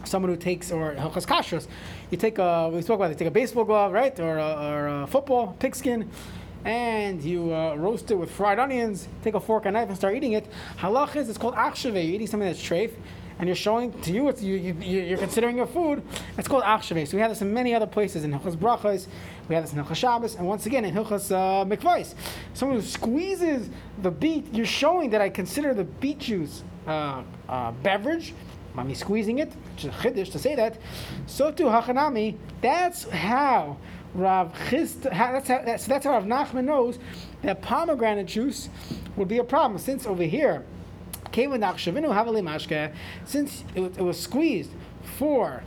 Someone 0.04 0.30
who 0.30 0.36
takes, 0.36 0.70
or 0.70 0.94
Hilchas 0.94 1.26
Kashrus, 1.26 1.66
you 2.10 2.18
take 2.18 2.38
a, 2.38 2.70
we 2.72 2.82
spoke 2.82 2.96
about 2.96 3.10
it, 3.10 3.14
you 3.14 3.18
take 3.18 3.28
a 3.28 3.30
baseball 3.30 3.64
glove, 3.64 3.92
right? 3.92 4.18
Or 4.20 4.38
a, 4.38 4.72
or 4.72 5.02
a 5.02 5.06
football, 5.06 5.56
pigskin, 5.58 6.10
and 6.64 7.22
you 7.22 7.54
uh, 7.54 7.74
roast 7.74 8.10
it 8.10 8.14
with 8.14 8.30
fried 8.30 8.58
onions, 8.58 9.08
take 9.22 9.34
a 9.34 9.40
fork 9.40 9.66
and 9.66 9.74
knife 9.74 9.88
and 9.88 9.96
start 9.96 10.14
eating 10.14 10.32
it. 10.32 10.46
Halach 10.78 11.16
is, 11.16 11.28
it's 11.28 11.38
called 11.38 11.54
achshave. 11.54 11.94
You're 11.94 12.14
eating 12.14 12.26
something 12.26 12.48
that's 12.48 12.62
treif, 12.62 12.92
and 13.38 13.48
you're 13.48 13.56
showing 13.56 13.92
to 14.02 14.12
you, 14.12 14.28
it's, 14.28 14.42
you, 14.42 14.56
you, 14.56 14.74
you're 14.80 15.18
considering 15.18 15.56
your 15.56 15.66
food. 15.66 16.02
It's 16.38 16.48
called 16.48 16.64
achshave. 16.64 17.08
So 17.08 17.16
we 17.16 17.20
have 17.20 17.30
this 17.30 17.42
in 17.42 17.52
many 17.52 17.74
other 17.74 17.86
places, 17.86 18.24
in 18.24 18.32
Hilchas 18.32 18.56
Brachas, 18.56 19.08
we 19.48 19.54
have 19.54 19.64
this 19.64 19.74
in 19.74 19.82
Hilchas 19.82 19.96
Shabbos, 19.96 20.36
and 20.36 20.46
once 20.46 20.64
again 20.66 20.84
in 20.84 20.94
Hilchas 20.94 21.30
uh, 21.32 21.64
Mikvais. 21.64 22.14
Someone 22.54 22.78
who 22.78 22.86
squeezes 22.86 23.68
the 24.00 24.10
beet, 24.10 24.46
you're 24.52 24.64
showing 24.64 25.10
that 25.10 25.20
I 25.20 25.28
consider 25.28 25.74
the 25.74 25.84
beet 25.84 26.18
juice 26.18 26.62
uh, 26.86 27.22
uh, 27.48 27.72
beverage, 27.72 28.32
me 28.82 28.94
squeezing 28.94 29.38
it, 29.38 29.52
is 29.78 29.84
chiddush 29.84 30.32
to 30.32 30.38
say 30.38 30.54
that. 30.56 30.78
So 31.26 31.52
too 31.52 31.64
hachanami. 31.64 32.36
That's 32.60 33.08
how 33.08 33.76
Rav 34.14 34.52
Chist. 34.68 35.02
That's 35.02 35.48
how. 35.48 35.62
That's, 35.62 35.86
that's 35.86 36.04
how 36.04 36.12
Rav 36.12 36.24
Nachman 36.24 36.64
knows 36.64 36.98
that 37.42 37.62
pomegranate 37.62 38.26
juice 38.26 38.68
would 39.16 39.28
be 39.28 39.38
a 39.38 39.44
problem, 39.44 39.78
since 39.78 40.06
over 40.06 40.24
here, 40.24 40.64
Mashka 41.32 42.92
since 43.24 43.64
it, 43.74 43.82
it 43.82 44.02
was 44.02 44.18
squeezed 44.18 44.70
for 45.18 45.62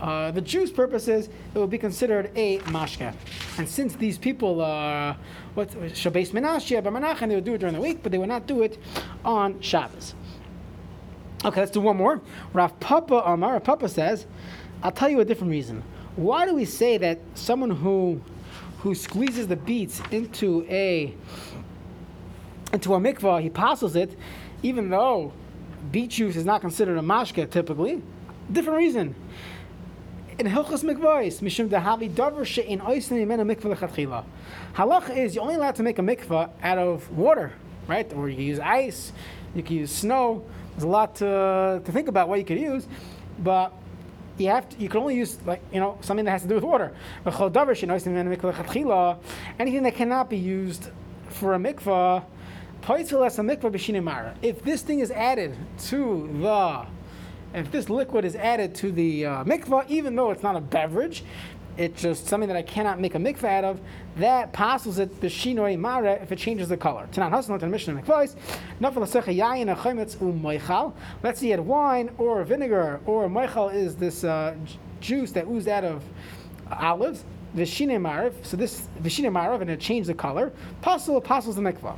uh, 0.00 0.30
the 0.32 0.40
juice 0.40 0.70
purposes, 0.70 1.28
it 1.54 1.58
would 1.58 1.70
be 1.70 1.78
considered 1.78 2.30
a 2.34 2.58
mashke. 2.58 3.14
And 3.58 3.68
since 3.68 3.94
these 3.94 4.18
people 4.18 4.60
are 4.60 5.16
what 5.54 5.70
Shabbos 5.96 6.30
Menashe, 6.32 6.82
Menachem, 6.82 7.28
they 7.28 7.34
would 7.36 7.44
do 7.44 7.54
it 7.54 7.58
during 7.58 7.74
the 7.74 7.80
week, 7.80 8.02
but 8.02 8.10
they 8.12 8.18
would 8.18 8.28
not 8.28 8.46
do 8.46 8.62
it 8.62 8.78
on 9.24 9.60
Shabbos. 9.60 10.14
Okay, 11.44 11.60
let's 11.60 11.72
do 11.72 11.80
one 11.80 11.98
more. 11.98 12.22
Rav 12.54 12.78
Papa 12.80 13.22
Amar, 13.26 13.52
Rav 13.52 13.64
Papa 13.64 13.88
says, 13.88 14.26
I'll 14.82 14.92
tell 14.92 15.10
you 15.10 15.20
a 15.20 15.24
different 15.26 15.50
reason. 15.50 15.82
Why 16.16 16.46
do 16.46 16.54
we 16.54 16.64
say 16.64 16.96
that 16.98 17.18
someone 17.34 17.70
who 17.70 18.22
who 18.78 18.94
squeezes 18.94 19.48
the 19.48 19.56
beets 19.56 20.00
into 20.10 20.66
a 20.70 21.14
into 22.72 22.94
a 22.94 22.98
mikvah, 22.98 23.42
he 23.42 23.50
passes 23.50 23.94
it, 23.94 24.16
even 24.62 24.88
though 24.88 25.32
beet 25.90 26.10
juice 26.10 26.36
is 26.36 26.46
not 26.46 26.62
considered 26.62 26.96
a 26.96 27.02
mashke 27.02 27.50
typically? 27.50 28.02
Different 28.50 28.78
reason. 28.78 29.14
In 30.38 30.46
Hilchas 30.46 30.82
Mikvahs, 30.82 31.40
Mishum 31.40 31.68
Dahavi 31.68 32.10
Davar 32.10 32.44
She'in 32.44 32.80
Oisin 32.80 33.18
Yemena 33.18 33.44
Mikvah 33.44 33.76
Lechatchila. 33.76 34.24
Halach 34.74 35.16
is 35.16 35.34
you're 35.34 35.42
only 35.42 35.54
allowed 35.54 35.76
to 35.76 35.82
make 35.82 35.98
a 35.98 36.02
mikvah 36.02 36.50
out 36.62 36.78
of 36.78 37.10
water, 37.16 37.52
right? 37.86 38.12
Or 38.14 38.28
you 38.28 38.34
can 38.34 38.44
use 38.44 38.58
ice, 38.58 39.12
you 39.54 39.62
can 39.62 39.76
use 39.76 39.92
snow. 39.92 40.44
There's 40.74 40.84
a 40.84 40.88
lot 40.88 41.14
to, 41.16 41.80
to 41.84 41.92
think 41.92 42.08
about 42.08 42.28
what 42.28 42.38
you 42.38 42.44
could 42.44 42.58
use, 42.58 42.86
but 43.38 43.72
you 44.38 44.48
have 44.48 44.68
to, 44.68 44.76
you 44.78 44.88
can 44.88 45.00
only 45.00 45.16
use 45.16 45.38
like 45.46 45.62
you 45.72 45.78
know 45.78 45.98
something 46.00 46.24
that 46.24 46.32
has 46.32 46.42
to 46.42 46.48
do 46.48 46.56
with 46.56 46.64
water. 46.64 46.92
Anything 49.60 49.82
that 49.84 49.94
cannot 49.94 50.28
be 50.28 50.36
used 50.36 50.90
for 51.28 51.54
a 51.54 51.58
mikvah, 51.58 52.24
if 54.42 54.62
this 54.62 54.82
thing 54.82 54.98
is 54.98 55.10
added 55.10 55.56
to 55.78 56.28
the 56.40 56.86
if 57.54 57.70
this 57.70 57.88
liquid 57.88 58.24
is 58.24 58.34
added 58.34 58.74
to 58.74 58.90
the 58.90 59.26
uh, 59.26 59.44
mikvah, 59.44 59.88
even 59.88 60.16
though 60.16 60.32
it's 60.32 60.42
not 60.42 60.56
a 60.56 60.60
beverage, 60.60 61.22
it's 61.76 62.02
just 62.02 62.26
something 62.26 62.48
that 62.48 62.56
I 62.56 62.62
cannot 62.62 63.00
make 63.00 63.14
a 63.14 63.18
mikvah 63.18 63.44
out 63.44 63.64
of, 63.64 63.80
that 64.16 64.52
passes 64.52 64.98
it 64.98 65.20
the 65.20 65.26
shinoi 65.26 65.78
mare 65.78 66.18
if 66.22 66.30
it 66.30 66.38
changes 66.38 66.68
the 66.68 66.76
color. 66.76 67.08
Tanan 67.12 67.32
hasnot 67.32 67.62
and 67.62 67.72
Mishnah 67.72 67.94
moichal. 70.32 70.94
Let's 71.22 71.40
see, 71.40 71.52
add 71.52 71.60
wine 71.60 72.10
or 72.18 72.44
vinegar 72.44 73.00
or 73.06 73.28
moichal 73.28 73.74
is 73.74 73.96
this 73.96 74.24
uh, 74.24 74.54
juice 75.00 75.32
that 75.32 75.46
oozed 75.46 75.68
out 75.68 75.84
of 75.84 76.02
olives. 76.70 77.24
Vishine 77.56 78.00
marav, 78.00 78.32
so 78.42 78.56
this 78.56 78.88
vishine 79.00 79.30
marav, 79.30 79.60
and 79.60 79.70
it 79.70 79.78
changed 79.78 80.08
the 80.08 80.14
color. 80.14 80.52
Pasul 80.82 81.22
passes 81.22 81.54
the 81.54 81.62
mikvah. 81.62 81.94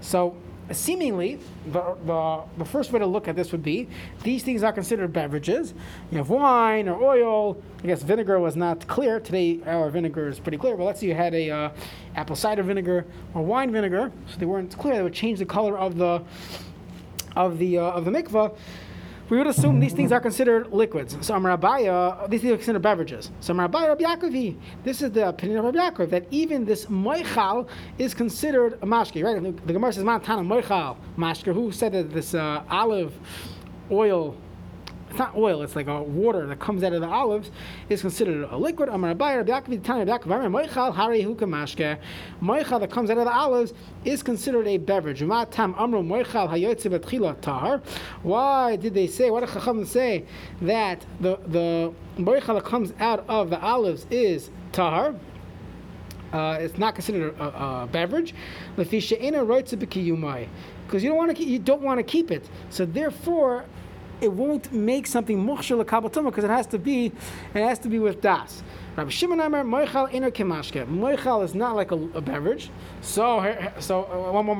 So 0.00 0.36
seemingly, 0.72 1.38
the, 1.66 1.96
the, 2.04 2.42
the, 2.58 2.64
first 2.64 2.92
way 2.92 2.98
to 2.98 3.06
look 3.06 3.28
at 3.28 3.36
this 3.36 3.52
would 3.52 3.62
be 3.62 3.88
these 4.22 4.42
things 4.42 4.62
are 4.62 4.72
considered 4.72 5.12
beverages. 5.12 5.74
You 6.10 6.18
have 6.18 6.30
wine 6.30 6.88
or 6.88 7.02
oil. 7.02 7.62
I 7.82 7.86
guess 7.86 8.02
vinegar 8.02 8.40
was 8.40 8.56
not 8.56 8.86
clear. 8.86 9.20
Today, 9.20 9.60
our 9.66 9.90
vinegar 9.90 10.28
is 10.28 10.40
pretty 10.40 10.58
clear, 10.58 10.76
but 10.76 10.84
let's 10.84 11.00
say 11.00 11.06
you 11.06 11.14
had 11.14 11.34
a 11.34 11.50
uh, 11.50 11.70
apple 12.16 12.36
cider 12.36 12.62
vinegar 12.62 13.06
or 13.34 13.42
wine 13.42 13.70
vinegar, 13.70 14.10
so 14.28 14.38
they 14.38 14.46
weren't 14.46 14.76
clear. 14.76 14.96
They 14.96 15.02
would 15.02 15.14
change 15.14 15.38
the 15.38 15.46
color 15.46 15.78
of 15.78 15.96
the 15.96 16.22
of 17.36 17.58
the 17.58 17.78
uh, 17.78 17.82
of 17.82 18.04
the 18.04 18.10
mikvah 18.10 18.56
we 19.28 19.38
would 19.38 19.46
assume 19.46 19.80
these 19.80 19.92
things 19.92 20.12
are 20.12 20.20
considered 20.20 20.72
liquids. 20.72 21.16
So 21.20 21.34
Amarabaya, 21.34 22.28
these 22.30 22.42
things 22.42 22.52
are 22.52 22.56
considered 22.56 22.82
beverages. 22.82 23.30
So 23.40 23.54
Amarabaya 23.54 23.88
Rabbi 23.88 24.04
Yaakovi, 24.04 24.56
this 24.84 25.02
is 25.02 25.10
the 25.12 25.28
opinion 25.28 25.58
of 25.58 25.64
Rabbi 25.64 25.78
Yaakov, 25.78 26.10
that 26.10 26.26
even 26.30 26.64
this 26.64 26.86
moichal 26.86 27.68
is 27.98 28.14
considered 28.14 28.74
a 28.74 28.86
mashke, 28.86 29.22
right? 29.24 29.42
The, 29.42 29.52
the 29.66 29.72
Gemara 29.72 29.92
says, 29.92 30.04
Mantana 30.04 30.46
moichal 30.46 30.96
mashke. 31.16 31.52
Who 31.52 31.72
said 31.72 31.92
that 31.92 32.12
this 32.12 32.34
uh, 32.34 32.62
olive 32.70 33.14
oil 33.90 34.36
it's 35.16 35.20
not 35.20 35.34
oil, 35.34 35.62
it's 35.62 35.74
like 35.74 35.86
a 35.86 36.02
water 36.02 36.46
that 36.46 36.60
comes 36.60 36.84
out 36.84 36.92
of 36.92 37.00
the 37.00 37.08
olives, 37.08 37.50
is 37.88 38.02
considered 38.02 38.46
a 38.50 38.56
liquid. 38.58 38.90
Amar 38.90 39.14
Abai, 39.14 39.38
Rabbi 39.38 39.50
Yaakov, 39.50 39.82
Tanya, 39.82 40.12
Amar, 40.12 40.42
Moichal, 40.42 40.92
Hari 40.92 41.22
Huka 41.22 41.44
Mashke. 41.44 41.98
Moichal 42.42 42.80
that 42.80 42.90
comes 42.90 43.08
out 43.08 43.16
of 43.16 43.24
the 43.24 43.32
olives 43.32 43.72
is 44.04 44.22
considered 44.22 44.66
a 44.66 44.76
beverage. 44.76 45.20
Tam 45.20 45.72
Hayotze 45.72 46.90
Betchila. 46.90 47.82
Why 48.22 48.76
did 48.76 48.92
they 48.92 49.06
say, 49.06 49.30
why 49.30 49.40
did 49.40 49.48
Chacham 49.48 49.86
say 49.86 50.26
that 50.60 51.06
the, 51.20 51.38
the 51.46 51.94
Moichal 52.18 52.56
that 52.56 52.66
comes 52.66 52.92
out 53.00 53.24
of 53.26 53.48
the 53.48 53.58
olives 53.58 54.06
is 54.10 54.50
Tahar? 54.72 55.14
Uh, 56.30 56.58
it's 56.60 56.76
not 56.76 56.94
considered 56.94 57.34
a, 57.38 57.42
a, 57.42 57.84
a 57.84 57.86
beverage. 57.86 58.34
Because 58.76 58.92
you 61.02 61.08
don't 61.08 61.16
want 61.16 61.36
to 61.36 61.42
you 61.42 61.58
don't 61.58 61.82
want 61.82 61.98
to 61.98 62.04
keep 62.04 62.30
it. 62.30 62.48
So 62.68 62.84
therefore, 62.84 63.64
it 64.20 64.32
won't 64.32 64.72
make 64.72 65.06
something 65.06 65.38
mukhshal 65.44 65.84
kabatuma 65.84 66.26
because 66.26 66.44
it 66.44 66.50
has 66.50 66.66
to 66.66 66.78
be 66.78 67.06
it 67.54 67.62
has 67.62 67.78
to 67.78 67.88
be 67.88 67.98
with 67.98 68.20
das. 68.20 68.62
Rabbi 68.96 69.10
Shimon 69.10 69.40
Amar 69.40 69.62
Moichal 69.62 70.10
Iner 70.14 70.30
Kemashke. 70.30 70.86
Moichal 70.86 71.44
is 71.44 71.54
not 71.54 71.76
like 71.76 71.90
a, 71.92 71.96
a 72.14 72.20
beverage. 72.22 72.70
So 73.02 73.54
so 73.78 74.04
uh, 74.04 74.32
one 74.32 74.46
more 74.46 74.56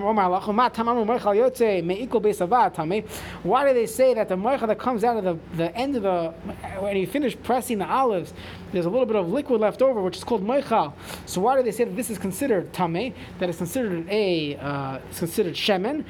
Tame. 2.75 3.05
Why 3.43 3.67
do 3.67 3.73
they 3.73 3.87
say 3.87 4.13
that 4.13 4.29
the 4.29 4.37
Moichal 4.37 4.67
that 4.67 4.79
comes 4.79 5.05
out 5.05 5.17
of 5.17 5.25
the, 5.25 5.57
the 5.57 5.75
end 5.75 5.97
of 5.97 6.03
the 6.03 6.35
when 6.81 6.99
you 6.99 7.07
finish 7.07 7.35
pressing 7.43 7.79
the 7.79 7.89
olives, 7.89 8.35
there's 8.77 8.85
a 8.85 8.91
little 8.91 9.07
bit 9.07 9.17
of 9.17 9.33
liquid 9.33 9.59
left 9.59 9.81
over, 9.81 10.03
which 10.03 10.19
is 10.19 10.25
called 10.25 10.45
Moichal. 10.45 10.93
So 11.25 11.41
why 11.41 11.57
do 11.57 11.63
they 11.63 11.73
say 11.73 11.85
that 11.85 11.97
this 11.97 12.11
is 12.11 12.19
considered 12.19 12.75
Tame? 12.75 13.15
That 13.39 13.49
is 13.49 13.57
considered 13.57 14.07
a 14.11 14.57
uh, 14.57 14.99
it's 15.09 15.19
considered 15.19 15.55
Shemen. 15.55 16.05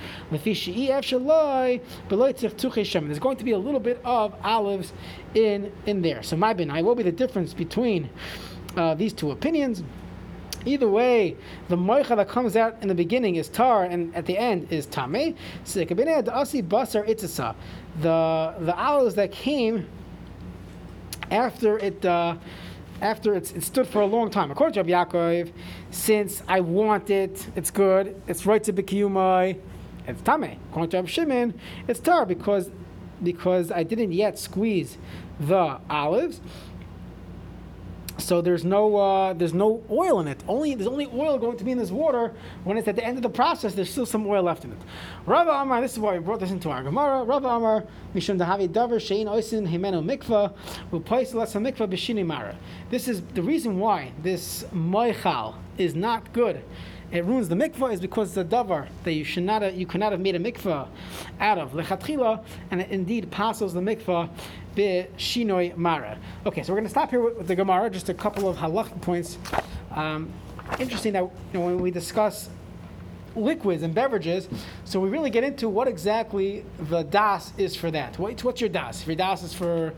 There's 3.06 3.18
going 3.20 3.36
to 3.36 3.44
be 3.44 3.52
a 3.52 3.58
little 3.58 3.78
bit 3.78 4.00
of 4.04 4.34
olives 4.42 4.92
in 5.34 5.72
in 5.86 6.02
there. 6.02 6.24
So 6.24 6.36
my 6.36 6.52
bin, 6.54 6.68
I 6.70 6.82
will 6.82 6.96
be 6.96 7.04
the 7.04 7.12
difference 7.12 7.54
between 7.54 8.10
uh, 8.76 8.94
these 8.94 9.12
two 9.12 9.30
opinions. 9.30 9.84
Either 10.64 10.88
way, 10.88 11.36
the 11.68 11.76
moicha 11.76 12.16
that 12.16 12.28
comes 12.28 12.56
out 12.56 12.76
in 12.82 12.88
the 12.88 12.94
beginning 12.94 13.36
is 13.36 13.48
tar, 13.48 13.84
and 13.84 14.12
at 14.16 14.26
the 14.26 14.36
end 14.36 14.66
is 14.72 14.86
tame. 14.86 15.36
The 18.02 18.54
the 18.58 18.76
olives 18.76 19.14
that 19.14 19.30
came 19.30 19.86
after 21.30 21.78
it. 21.78 22.04
Uh, 22.04 22.36
after 23.02 23.34
it 23.34 23.62
stood 23.62 23.86
for 23.86 24.00
a 24.00 24.06
long 24.06 24.30
time. 24.30 24.50
According 24.50 24.72
to 24.72 24.80
Rabbi 24.80 24.90
Yaakov, 24.90 25.52
since 25.90 26.42
I 26.48 26.60
want 26.60 27.10
it, 27.10 27.46
it's 27.54 27.70
good, 27.70 28.20
it's 28.26 28.46
right 28.46 28.64
to 28.64 28.72
be 28.72 28.82
kiyumai, 28.82 29.58
it's 30.06 30.22
tame. 30.22 30.58
According 30.70 30.90
to 30.90 30.96
Rabbi 30.96 31.08
Shimon, 31.08 31.60
it's 31.88 32.00
tar 32.00 32.24
because 32.24 32.70
because 33.22 33.70
I 33.70 33.82
didn't 33.82 34.12
yet 34.12 34.38
squeeze 34.38 34.98
the 35.40 35.78
olives. 35.88 36.40
So 38.26 38.40
there's 38.40 38.64
no 38.64 38.96
uh, 38.96 39.34
there's 39.34 39.54
no 39.54 39.84
oil 39.88 40.18
in 40.18 40.26
it. 40.26 40.42
Only 40.48 40.74
there's 40.74 40.88
only 40.88 41.08
oil 41.14 41.38
going 41.38 41.56
to 41.58 41.62
be 41.62 41.70
in 41.70 41.78
this 41.78 41.92
water 41.92 42.32
when 42.64 42.76
it's 42.76 42.88
at 42.88 42.96
the 42.96 43.04
end 43.04 43.18
of 43.18 43.22
the 43.22 43.30
process. 43.30 43.72
There's 43.74 43.88
still 43.88 44.04
some 44.04 44.26
oil 44.26 44.42
left 44.42 44.64
in 44.64 44.72
it. 44.72 44.78
Rava 45.26 45.52
Amar, 45.52 45.80
this 45.80 45.92
is 45.92 46.00
why 46.00 46.14
we 46.14 46.18
brought 46.18 46.40
this 46.40 46.50
into 46.50 46.68
our 46.68 46.82
Gemara. 46.82 47.22
Rava 47.22 47.46
Amar, 47.46 47.84
Mishum 48.16 48.36
Dahavi 48.36 48.68
Davar 48.68 48.96
Shein 48.96 49.26
Oisin 49.26 49.64
Himeno 49.64 50.04
Mikva 50.04 50.52
Upois 50.90 51.34
Lasa 51.34 51.58
Mikva 51.58 51.86
B'Shini 51.86 52.26
Mara. 52.26 52.56
This 52.90 53.06
is 53.06 53.22
the 53.34 53.42
reason 53.42 53.78
why 53.78 54.10
this 54.24 54.64
Moichal 54.74 55.54
is 55.78 55.94
not 55.94 56.32
good 56.32 56.64
it 57.12 57.24
ruins 57.24 57.48
the 57.48 57.54
mikvah 57.54 57.92
is 57.92 58.00
because 58.00 58.36
it's 58.36 58.38
a 58.38 58.44
davar 58.44 58.88
that 59.04 59.12
you 59.12 59.24
should 59.24 59.44
not 59.44 59.62
have, 59.62 59.74
you 59.74 59.86
cannot 59.86 60.12
have 60.12 60.20
made 60.20 60.34
a 60.34 60.38
mikvah 60.38 60.88
out 61.40 61.58
of 61.58 61.72
lechatchila, 61.72 62.42
and 62.70 62.80
it 62.80 62.90
indeed 62.90 63.30
passes 63.30 63.72
the 63.72 63.80
mikvah 63.80 64.28
be 64.74 65.06
shinoi 65.16 65.76
mara. 65.76 66.18
Okay, 66.44 66.62
so 66.62 66.72
we're 66.72 66.78
going 66.78 66.84
to 66.84 66.90
stop 66.90 67.10
here 67.10 67.20
with, 67.20 67.36
with, 67.38 67.48
the 67.48 67.56
Gemara. 67.56 67.90
Just 67.90 68.08
a 68.08 68.14
couple 68.14 68.48
of 68.48 68.56
halach 68.56 69.00
points. 69.00 69.38
Um, 69.90 70.32
interesting 70.78 71.12
that 71.14 71.22
you 71.22 71.30
know, 71.54 71.60
when 71.60 71.78
we 71.78 71.90
discuss 71.90 72.50
liquids 73.34 73.82
and 73.82 73.94
beverages, 73.94 74.48
so 74.84 75.00
we 75.00 75.08
really 75.08 75.30
get 75.30 75.44
into 75.44 75.68
what 75.68 75.88
exactly 75.88 76.64
the 76.78 77.02
das 77.04 77.52
is 77.56 77.74
for 77.74 77.90
that. 77.90 78.18
What, 78.18 78.42
what's 78.44 78.60
your 78.60 78.70
das? 78.70 79.00
If 79.00 79.06
your 79.06 79.16
das 79.16 79.42
is 79.42 79.54
for 79.54 79.94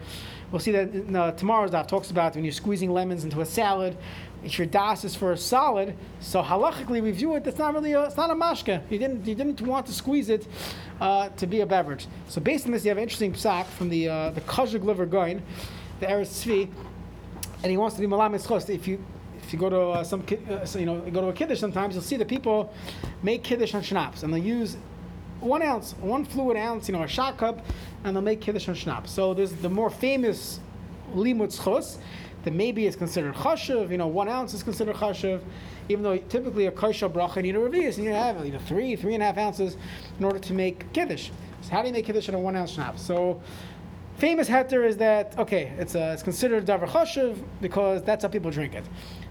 We'll 0.50 0.60
see 0.60 0.72
that 0.72 0.94
in, 0.94 1.14
uh, 1.14 1.32
tomorrow's 1.32 1.72
daf 1.72 1.86
talks 1.88 2.10
about 2.10 2.34
when 2.34 2.44
you're 2.44 2.52
squeezing 2.52 2.90
lemons 2.90 3.24
into 3.24 3.40
a 3.40 3.46
salad. 3.46 3.96
If 4.42 4.56
your 4.56 4.66
das 4.66 5.04
is 5.04 5.14
for 5.14 5.32
a 5.32 5.36
solid, 5.36 5.94
so 6.20 6.42
halachically 6.42 7.02
we 7.02 7.10
view 7.10 7.34
it. 7.34 7.44
That's 7.44 7.58
not 7.58 7.74
really 7.74 7.92
a, 7.92 8.04
it's 8.04 8.16
not 8.16 8.30
a 8.30 8.34
mashka. 8.34 8.80
You 8.90 8.98
didn't 8.98 9.26
you 9.26 9.34
didn't 9.34 9.60
want 9.60 9.86
to 9.86 9.92
squeeze 9.92 10.30
it 10.30 10.46
uh, 11.00 11.28
to 11.30 11.46
be 11.46 11.60
a 11.60 11.66
beverage. 11.66 12.06
So 12.28 12.40
based 12.40 12.64
on 12.64 12.72
this, 12.72 12.84
you 12.84 12.88
have 12.88 12.98
an 12.98 13.02
interesting 13.02 13.32
psak 13.32 13.66
from 13.66 13.88
the 13.90 14.08
uh, 14.08 14.30
the 14.30 14.40
Kozhiglover 14.42 15.10
Gaon, 15.10 15.42
the 16.00 16.06
Eretz 16.06 16.46
Tzvi, 16.46 16.70
and 17.62 17.70
he 17.70 17.76
wants 17.76 17.96
to 17.96 18.00
be 18.00 18.06
malam 18.06 18.34
If 18.34 18.88
you 18.88 19.04
if 19.42 19.52
you 19.52 19.58
go 19.58 19.68
to 19.68 19.80
uh, 19.80 20.04
some 20.04 20.24
uh, 20.50 20.64
so, 20.64 20.78
you 20.78 20.86
know 20.86 21.00
go 21.00 21.20
to 21.20 21.28
a 21.28 21.32
kiddush 21.32 21.58
sometimes 21.58 21.94
you'll 21.94 22.02
see 22.02 22.16
the 22.16 22.24
people 22.24 22.72
make 23.22 23.42
kiddush 23.42 23.74
on 23.74 23.82
schnapps 23.82 24.22
and 24.22 24.32
they 24.32 24.40
use 24.40 24.76
one 25.40 25.62
ounce, 25.62 25.92
one 26.00 26.24
fluid 26.24 26.56
ounce, 26.56 26.88
you 26.88 26.94
know, 26.94 27.02
a 27.02 27.08
shot 27.08 27.36
cup, 27.36 27.64
and 28.04 28.14
they'll 28.14 28.22
make 28.22 28.40
kiddush 28.40 28.68
and 28.68 28.76
schnapps. 28.76 29.10
So 29.10 29.34
there's 29.34 29.52
the 29.52 29.68
more 29.68 29.90
famous 29.90 30.60
limud 31.14 31.62
chus 31.62 31.98
that 32.44 32.52
maybe 32.52 32.86
is 32.86 32.96
considered 32.96 33.34
chashuv. 33.34 33.90
You 33.90 33.98
know, 33.98 34.06
one 34.06 34.28
ounce 34.28 34.54
is 34.54 34.62
considered 34.62 34.96
chashuv, 34.96 35.40
even 35.88 36.02
though 36.02 36.16
typically 36.16 36.66
a 36.66 36.70
kosher 36.70 37.08
bracha 37.08 37.42
need 37.42 37.56
a 37.56 37.64
and 37.64 38.04
you 38.04 38.10
have 38.10 38.44
you 38.44 38.52
know 38.52 38.58
three, 38.58 38.96
three 38.96 39.14
and 39.14 39.22
a 39.22 39.26
half 39.26 39.38
ounces 39.38 39.76
in 40.18 40.24
order 40.24 40.38
to 40.38 40.52
make 40.52 40.92
kiddush. 40.92 41.30
So 41.62 41.70
how 41.70 41.82
do 41.82 41.88
you 41.88 41.94
make 41.94 42.06
kiddush 42.06 42.28
in 42.28 42.34
a 42.34 42.38
one 42.38 42.56
ounce 42.56 42.72
schnapps? 42.72 43.02
So 43.02 43.42
famous 44.16 44.48
heter 44.48 44.86
is 44.86 44.96
that 44.98 45.38
okay, 45.38 45.72
it's 45.78 45.94
a, 45.94 46.12
it's 46.12 46.22
considered 46.22 46.66
davar 46.66 46.88
chashuv 46.88 47.36
because 47.60 48.02
that's 48.04 48.22
how 48.22 48.28
people 48.28 48.50
drink 48.50 48.74
it. 48.74 48.84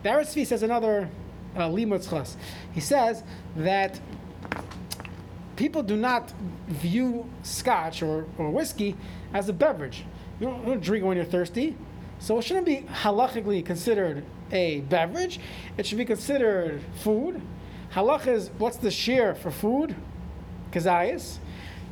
The 0.03 0.09
Eretz 0.09 0.45
says 0.45 0.63
another 0.63 1.09
uh, 1.55 1.69
limud 1.69 2.07
chus. 2.07 2.37
He 2.73 2.81
says 2.81 3.23
that 3.55 3.99
people 5.57 5.83
do 5.83 5.97
not 5.97 6.31
view 6.67 7.29
scotch 7.43 8.01
or, 8.01 8.25
or 8.37 8.49
whiskey 8.49 8.95
as 9.33 9.49
a 9.49 9.53
beverage. 9.53 10.05
You 10.39 10.47
don't, 10.47 10.59
you 10.61 10.65
don't 10.67 10.81
drink 10.81 11.03
when 11.03 11.17
you're 11.17 11.25
thirsty. 11.25 11.75
So 12.19 12.37
it 12.39 12.43
shouldn't 12.43 12.65
be 12.65 12.85
halachically 13.03 13.65
considered 13.65 14.23
a 14.51 14.81
beverage. 14.81 15.39
It 15.77 15.85
should 15.85 15.97
be 15.97 16.05
considered 16.05 16.81
food. 17.01 17.41
Halach 17.93 18.27
is 18.27 18.49
what's 18.57 18.77
the 18.77 18.91
shear 18.91 19.35
for 19.35 19.51
food? 19.51 19.95
Kazayas. 20.71 21.37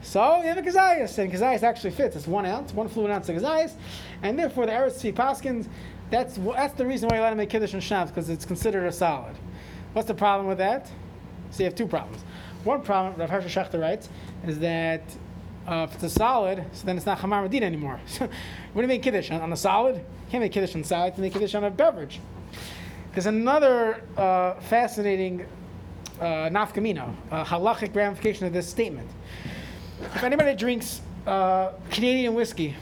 So 0.01 0.41
you 0.41 0.49
have 0.49 0.57
a 0.57 0.61
kazayas, 0.61 1.17
and 1.17 1.31
kazayas 1.31 1.63
actually 1.63 1.91
fits. 1.91 2.15
It's 2.15 2.27
one 2.27 2.45
ounce, 2.45 2.73
one 2.73 2.87
fluid 2.87 3.09
ounce 3.09 3.27
of 3.29 3.35
kazayas, 3.35 3.73
and 4.21 4.37
therefore 4.37 4.67
the 4.67 4.71
Eretz 4.71 5.13
Paskins, 5.13 5.67
that's 6.11 6.37
that's 6.37 6.75
the 6.75 6.85
reason 6.85 7.09
why 7.09 7.17
you 7.17 7.21
let 7.23 7.29
them 7.29 7.39
make 7.39 7.49
kiddush 7.49 7.73
and 7.73 7.81
shnaps 7.81 8.07
because 8.07 8.29
it's 8.29 8.45
considered 8.45 8.85
a 8.85 8.91
solid. 8.91 9.35
What's 9.93 10.07
the 10.07 10.13
problem 10.13 10.47
with 10.47 10.59
that? 10.59 10.87
So 11.49 11.59
you 11.59 11.65
have 11.65 11.75
two 11.75 11.87
problems. 11.87 12.23
One 12.65 12.81
problem, 12.81 13.13
Rav 13.19 13.29
Hershel 13.29 13.63
Schachter 13.63 13.79
writes, 13.79 14.09
is 14.47 14.57
that 14.57 15.03
uh, 15.67 15.85
if 15.87 15.93
it's 15.93 16.03
a 16.03 16.09
solid, 16.09 16.65
so 16.73 16.83
then 16.87 16.97
it's 16.97 17.05
not 17.05 17.19
Hamar 17.19 17.43
Medina 17.43 17.67
anymore. 17.67 17.99
So 18.07 18.27
what 18.73 18.81
do 18.81 18.81
you 18.81 18.87
make 18.87 19.03
Kiddush? 19.03 19.29
On, 19.29 19.39
on 19.39 19.53
a 19.53 19.55
solid? 19.55 19.97
You 19.97 20.03
can't 20.31 20.41
make 20.41 20.51
Kiddush 20.51 20.75
on 20.75 20.83
solid, 20.83 21.09
you 21.09 21.13
can 21.13 21.21
make 21.21 21.33
Kiddush 21.33 21.53
on 21.53 21.63
a 21.63 21.69
beverage. 21.69 22.19
There's 23.13 23.27
another 23.27 24.01
uh, 24.17 24.55
fascinating 24.61 25.45
uh, 26.19 26.49
nafkamino, 26.49 27.13
halachic 27.29 27.95
ramification 27.95 28.47
of 28.47 28.53
this 28.53 28.67
statement. 28.67 29.09
If 30.15 30.23
anybody 30.23 30.55
drinks 30.55 31.01
uh, 31.27 31.69
Canadian 31.91 32.33
whiskey, 32.33 32.75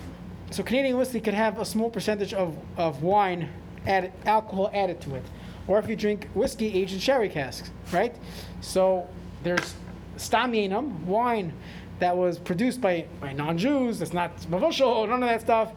so 0.49 0.63
Canadian 0.63 0.97
whiskey 0.97 1.19
could 1.19 1.33
have 1.33 1.59
a 1.59 1.65
small 1.65 1.89
percentage 1.89 2.33
of, 2.33 2.57
of 2.77 3.03
wine 3.03 3.49
added, 3.85 4.13
alcohol 4.25 4.71
added 4.73 5.01
to 5.01 5.15
it. 5.15 5.23
Or 5.67 5.77
if 5.77 5.89
you 5.89 5.97
drink 5.97 6.29
whiskey 6.33 6.73
aged 6.73 6.93
in 6.93 6.99
sherry 6.99 7.27
casks, 7.27 7.69
right? 7.91 8.15
So 8.61 9.09
there's 9.43 9.75
stam 10.17 11.05
wine 11.05 11.53
that 11.99 12.15
was 12.15 12.39
produced 12.39 12.81
by, 12.81 13.05
by 13.21 13.33
non-Jews. 13.33 13.99
That's 13.99 14.13
not 14.13 14.35
mavushal, 14.41 15.07
none 15.07 15.23
of 15.23 15.29
that 15.29 15.41
stuff. 15.41 15.71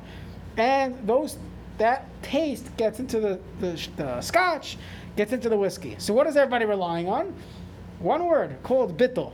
And 0.57 1.07
those 1.07 1.39
that 1.79 2.07
taste 2.23 2.75
gets 2.77 3.01
into 3.01 3.21
the, 3.21 3.39
the, 3.61 3.89
the 3.97 4.21
scotch, 4.21 4.79
gets 5.17 5.33
into 5.33 5.49
the 5.49 5.57
whiskey. 5.57 5.97
So 5.99 6.15
what 6.15 6.27
is 6.27 6.37
everybody 6.37 6.65
relying 6.65 7.09
on? 7.09 7.35
One 7.99 8.27
word 8.27 8.57
called 8.63 8.97
bittel. 8.99 9.33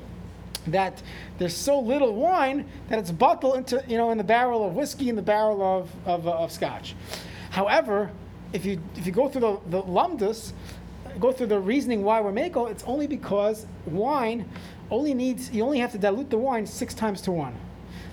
That 0.68 1.02
there's 1.38 1.56
so 1.56 1.80
little 1.80 2.14
wine 2.14 2.68
that 2.88 2.98
it's 3.00 3.10
bottled 3.10 3.56
into 3.56 3.82
you 3.88 3.96
know 3.96 4.10
in 4.10 4.18
the 4.18 4.22
barrel 4.22 4.64
of 4.64 4.74
whiskey 4.74 5.08
in 5.08 5.16
the 5.16 5.22
barrel 5.22 5.60
of, 5.60 5.90
of, 6.06 6.28
uh, 6.28 6.38
of 6.38 6.52
scotch. 6.52 6.94
However, 7.50 8.12
if 8.52 8.64
you 8.64 8.80
if 8.94 9.04
you 9.04 9.10
go 9.10 9.28
through 9.28 9.40
the, 9.40 9.78
the 9.78 9.82
lumdus, 9.82 10.52
go 11.18 11.32
through 11.32 11.48
the 11.48 11.58
reasoning 11.58 12.02
why 12.02 12.20
we're 12.20 12.32
making 12.32 12.68
it's 12.68 12.84
only 12.84 13.06
because 13.06 13.66
wine 13.86 14.48
only 14.90 15.14
needs, 15.14 15.50
you 15.50 15.64
only 15.64 15.78
have 15.78 15.92
to 15.92 15.98
dilute 15.98 16.30
the 16.30 16.38
wine 16.38 16.66
six 16.66 16.94
times 16.94 17.20
to 17.22 17.32
one. 17.32 17.56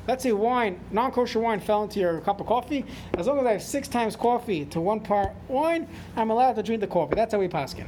Let's 0.08 0.24
say 0.24 0.32
wine, 0.32 0.80
non 0.92 1.12
kosher 1.12 1.40
wine 1.40 1.60
fell 1.60 1.84
into 1.84 2.00
your 2.00 2.20
cup 2.22 2.40
of 2.40 2.48
coffee. 2.48 2.86
As 3.16 3.28
long 3.28 3.40
as 3.40 3.46
I 3.46 3.52
have 3.52 3.62
six 3.62 3.88
times 3.88 4.16
coffee 4.16 4.66
to 4.66 4.82
one 4.82 5.02
part 5.02 5.34
wine, 5.48 5.88
I'm 6.16 6.32
allowed 6.32 6.54
to 6.54 6.64
drink 6.64 6.82
the 6.82 6.88
coffee. 6.88 7.16
That's 7.16 7.34
how 7.34 7.40
we 7.40 7.48
paskin. 7.48 7.88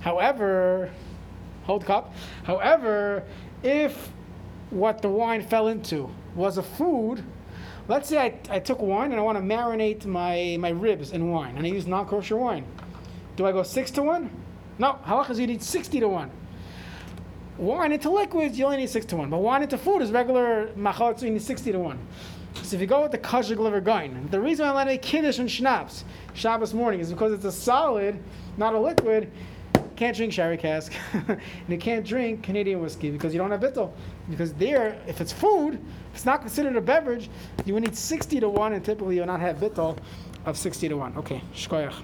However, 0.00 0.90
hold 1.64 1.84
cup. 1.84 2.14
However, 2.44 3.24
if 3.62 4.10
what 4.70 5.02
the 5.02 5.08
wine 5.08 5.42
fell 5.42 5.68
into 5.68 6.08
was 6.34 6.58
a 6.58 6.62
food, 6.62 7.24
let's 7.88 8.08
say 8.08 8.18
I, 8.18 8.56
I 8.56 8.58
took 8.60 8.80
wine 8.80 9.10
and 9.10 9.20
I 9.20 9.22
want 9.22 9.36
to 9.36 9.42
marinate 9.44 10.06
my, 10.06 10.56
my 10.60 10.70
ribs 10.70 11.10
in 11.10 11.30
wine, 11.30 11.56
and 11.56 11.66
I 11.66 11.68
use 11.68 11.86
non 11.86 12.06
kosher 12.06 12.36
wine. 12.36 12.64
Do 13.36 13.46
I 13.46 13.52
go 13.52 13.62
6 13.62 13.90
to 13.92 14.02
1? 14.02 14.30
No, 14.78 14.98
halacha 15.04 15.30
is 15.30 15.40
you 15.40 15.46
need 15.46 15.62
60 15.62 16.00
to 16.00 16.08
1. 16.08 16.30
Wine 17.58 17.90
into 17.90 18.10
liquids, 18.10 18.56
you 18.56 18.64
only 18.64 18.76
need 18.76 18.90
6 18.90 19.06
to 19.06 19.16
1. 19.16 19.30
But 19.30 19.38
wine 19.38 19.62
into 19.62 19.76
food 19.76 20.00
is 20.00 20.12
regular 20.12 20.70
machal, 20.76 21.16
so 21.18 21.26
you 21.26 21.32
need 21.32 21.42
60 21.42 21.72
to 21.72 21.78
1. 21.78 21.98
So 22.62 22.76
if 22.76 22.80
you 22.80 22.86
go 22.86 23.02
with 23.02 23.12
the 23.12 23.18
Kozhiglover 23.18 23.82
Gaon, 23.82 24.28
the 24.30 24.40
reason 24.40 24.66
I 24.66 24.72
let 24.72 24.86
make 24.86 25.02
kiddush 25.02 25.38
and 25.38 25.50
schnapps 25.50 26.04
Shabbos 26.34 26.72
morning 26.72 27.00
is 27.00 27.10
because 27.10 27.32
it's 27.32 27.44
a 27.44 27.52
solid, 27.52 28.22
not 28.56 28.74
a 28.74 28.78
liquid. 28.78 29.30
Can't 29.96 30.16
drink 30.16 30.32
sherry 30.32 30.56
cask, 30.56 30.92
and 31.12 31.40
you 31.68 31.76
can't 31.76 32.06
drink 32.06 32.44
Canadian 32.44 32.80
whiskey 32.80 33.10
because 33.10 33.34
you 33.34 33.38
don't 33.38 33.50
have 33.50 33.60
bittel. 33.60 33.90
Because 34.30 34.52
there, 34.54 34.96
if 35.08 35.20
it's 35.20 35.32
food, 35.32 35.74
if 35.74 36.14
it's 36.14 36.24
not 36.24 36.40
considered 36.40 36.76
a 36.76 36.80
beverage, 36.80 37.28
you 37.64 37.74
would 37.74 37.82
need 37.82 37.96
60 37.96 38.38
to 38.38 38.48
1, 38.48 38.72
and 38.74 38.84
typically 38.84 39.16
you'll 39.16 39.26
not 39.26 39.40
have 39.40 39.56
bittel 39.56 39.98
of 40.46 40.56
60 40.56 40.88
to 40.88 40.96
1. 40.96 41.16
Okay, 41.16 41.42
shkoyach. 41.52 41.94